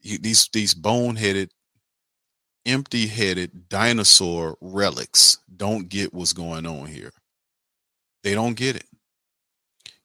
You, 0.01 0.17
these 0.17 0.49
these 0.53 0.73
boneheaded 0.73 1.49
empty-headed 2.65 3.69
dinosaur 3.69 4.57
relics 4.61 5.39
don't 5.55 5.89
get 5.89 6.13
what's 6.13 6.33
going 6.33 6.65
on 6.65 6.87
here. 6.87 7.11
They 8.23 8.33
don't 8.33 8.55
get 8.55 8.75
it. 8.75 8.85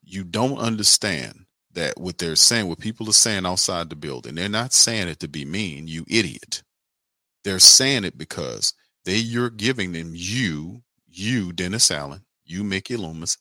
You 0.03 0.23
don't 0.23 0.57
understand 0.57 1.45
that 1.71 1.99
what 1.99 2.17
they're 2.17 2.35
saying 2.35 2.67
what 2.67 2.79
people 2.79 3.09
are 3.09 3.13
saying 3.13 3.45
outside 3.45 3.89
the 3.89 3.97
building 3.97 4.33
they're 4.35 4.47
not 4.47 4.71
saying 4.71 5.09
it 5.09 5.19
to 5.19 5.27
be 5.27 5.45
mean 5.45 5.87
you 5.87 6.05
idiot. 6.07 6.63
They're 7.43 7.59
saying 7.59 8.05
it 8.05 8.17
because 8.17 8.73
they 9.05 9.17
you're 9.17 9.49
giving 9.49 9.93
them 9.93 10.11
you, 10.13 10.81
you, 11.07 11.53
Dennis 11.53 11.89
Allen, 11.91 12.25
you, 12.43 12.63
Mickey 12.63 12.97
Loomis, 12.97 13.37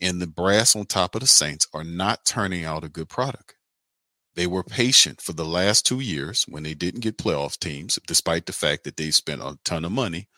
and 0.00 0.20
the 0.20 0.26
brass 0.26 0.76
on 0.76 0.86
top 0.86 1.14
of 1.14 1.20
the 1.20 1.26
Saints 1.26 1.66
are 1.74 1.84
not 1.84 2.24
turning 2.24 2.64
out 2.64 2.84
a 2.84 2.88
good 2.88 3.08
product. 3.08 3.54
They 4.34 4.46
were 4.46 4.62
patient 4.62 5.20
for 5.20 5.32
the 5.32 5.44
last 5.44 5.84
two 5.84 6.00
years 6.00 6.44
when 6.48 6.62
they 6.62 6.74
didn't 6.74 7.00
get 7.00 7.18
playoff 7.18 7.58
teams, 7.58 7.98
despite 8.06 8.46
the 8.46 8.52
fact 8.52 8.84
that 8.84 8.96
they 8.96 9.10
spent 9.10 9.42
a 9.42 9.58
ton 9.64 9.84
of 9.84 9.92
money 9.92 10.28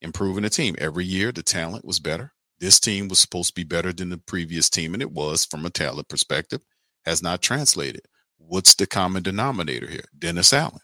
improving 0.00 0.42
the 0.42 0.50
team. 0.50 0.76
Every 0.78 1.04
year 1.04 1.32
the 1.32 1.42
talent 1.42 1.84
was 1.84 1.98
better. 1.98 2.32
This 2.60 2.78
team 2.78 3.08
was 3.08 3.18
supposed 3.18 3.48
to 3.48 3.54
be 3.54 3.64
better 3.64 3.92
than 3.92 4.10
the 4.10 4.18
previous 4.18 4.68
team, 4.68 4.92
and 4.92 5.02
it 5.02 5.12
was 5.12 5.44
from 5.44 5.64
a 5.64 5.70
talent 5.70 6.08
perspective, 6.08 6.60
has 7.04 7.22
not 7.22 7.40
translated. 7.40 8.02
What's 8.36 8.74
the 8.74 8.86
common 8.86 9.22
denominator 9.22 9.86
here? 9.86 10.04
Dennis 10.16 10.52
Allen. 10.52 10.80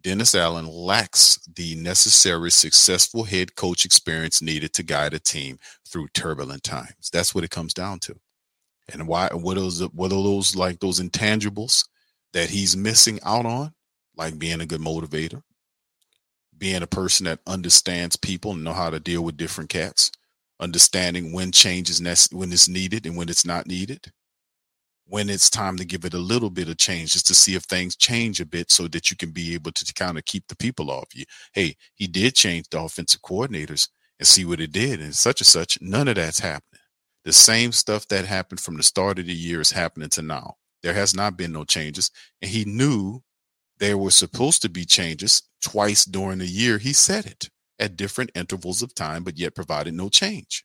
Dennis 0.00 0.34
Allen 0.34 0.66
lacks 0.66 1.38
the 1.54 1.74
necessary 1.76 2.50
successful 2.50 3.24
head 3.24 3.54
coach 3.54 3.84
experience 3.84 4.40
needed 4.40 4.72
to 4.74 4.82
guide 4.82 5.14
a 5.14 5.18
team 5.18 5.58
through 5.86 6.08
turbulent 6.14 6.62
times. 6.62 7.10
That's 7.12 7.34
what 7.34 7.44
it 7.44 7.50
comes 7.50 7.74
down 7.74 7.98
to. 8.00 8.16
And 8.92 9.06
why 9.06 9.28
what 9.32 9.56
are 9.56 9.60
those 9.60 9.82
what 9.92 10.12
are 10.12 10.22
those 10.22 10.56
like 10.56 10.80
those 10.80 11.00
intangibles 11.00 11.86
that 12.32 12.50
he's 12.50 12.76
missing 12.76 13.20
out 13.24 13.46
on? 13.46 13.72
like 14.20 14.38
being 14.38 14.60
a 14.60 14.66
good 14.66 14.82
motivator, 14.82 15.42
being 16.56 16.82
a 16.82 16.86
person 16.86 17.24
that 17.24 17.40
understands 17.46 18.16
people 18.16 18.52
and 18.52 18.62
know 18.62 18.74
how 18.74 18.90
to 18.90 19.00
deal 19.00 19.22
with 19.22 19.38
different 19.38 19.70
cats, 19.70 20.12
understanding 20.60 21.32
when 21.32 21.50
change 21.50 21.88
is 21.88 22.28
when 22.30 22.52
it's 22.52 22.68
needed 22.68 23.06
and 23.06 23.16
when 23.16 23.30
it's 23.30 23.46
not 23.46 23.66
needed, 23.66 24.12
when 25.10 25.28
it's 25.28 25.50
time 25.50 25.76
to 25.76 25.84
give 25.84 26.04
it 26.04 26.14
a 26.14 26.18
little 26.18 26.50
bit 26.50 26.68
of 26.68 26.78
change 26.78 27.12
just 27.12 27.26
to 27.26 27.34
see 27.34 27.56
if 27.56 27.64
things 27.64 27.96
change 27.96 28.40
a 28.40 28.46
bit 28.46 28.70
so 28.70 28.86
that 28.86 29.10
you 29.10 29.16
can 29.16 29.32
be 29.32 29.54
able 29.54 29.72
to 29.72 29.92
kind 29.94 30.16
of 30.16 30.24
keep 30.24 30.46
the 30.46 30.56
people 30.56 30.88
off 30.88 31.08
you. 31.12 31.24
Hey, 31.52 31.74
he 31.96 32.06
did 32.06 32.36
change 32.36 32.68
the 32.70 32.80
offensive 32.80 33.20
coordinators 33.20 33.88
and 34.20 34.28
see 34.28 34.44
what 34.44 34.60
it 34.60 34.70
did 34.70 35.00
and 35.00 35.12
such 35.14 35.40
and 35.40 35.48
such. 35.48 35.78
None 35.80 36.06
of 36.06 36.14
that's 36.14 36.38
happening. 36.38 36.80
The 37.24 37.32
same 37.32 37.72
stuff 37.72 38.06
that 38.06 38.24
happened 38.24 38.60
from 38.60 38.76
the 38.76 38.84
start 38.84 39.18
of 39.18 39.26
the 39.26 39.34
year 39.34 39.60
is 39.60 39.72
happening 39.72 40.10
to 40.10 40.22
now. 40.22 40.54
There 40.84 40.94
has 40.94 41.12
not 41.12 41.36
been 41.36 41.52
no 41.52 41.64
changes. 41.64 42.12
And 42.40 42.50
he 42.50 42.64
knew 42.64 43.20
there 43.78 43.98
were 43.98 44.12
supposed 44.12 44.62
to 44.62 44.68
be 44.68 44.84
changes 44.84 45.42
twice 45.60 46.04
during 46.04 46.38
the 46.38 46.46
year. 46.46 46.78
He 46.78 46.92
said 46.92 47.26
it 47.26 47.50
at 47.80 47.96
different 47.96 48.30
intervals 48.36 48.80
of 48.80 48.94
time, 48.94 49.24
but 49.24 49.38
yet 49.38 49.56
provided 49.56 49.94
no 49.94 50.08
change. 50.08 50.64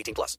18 0.00 0.14
plus. 0.14 0.36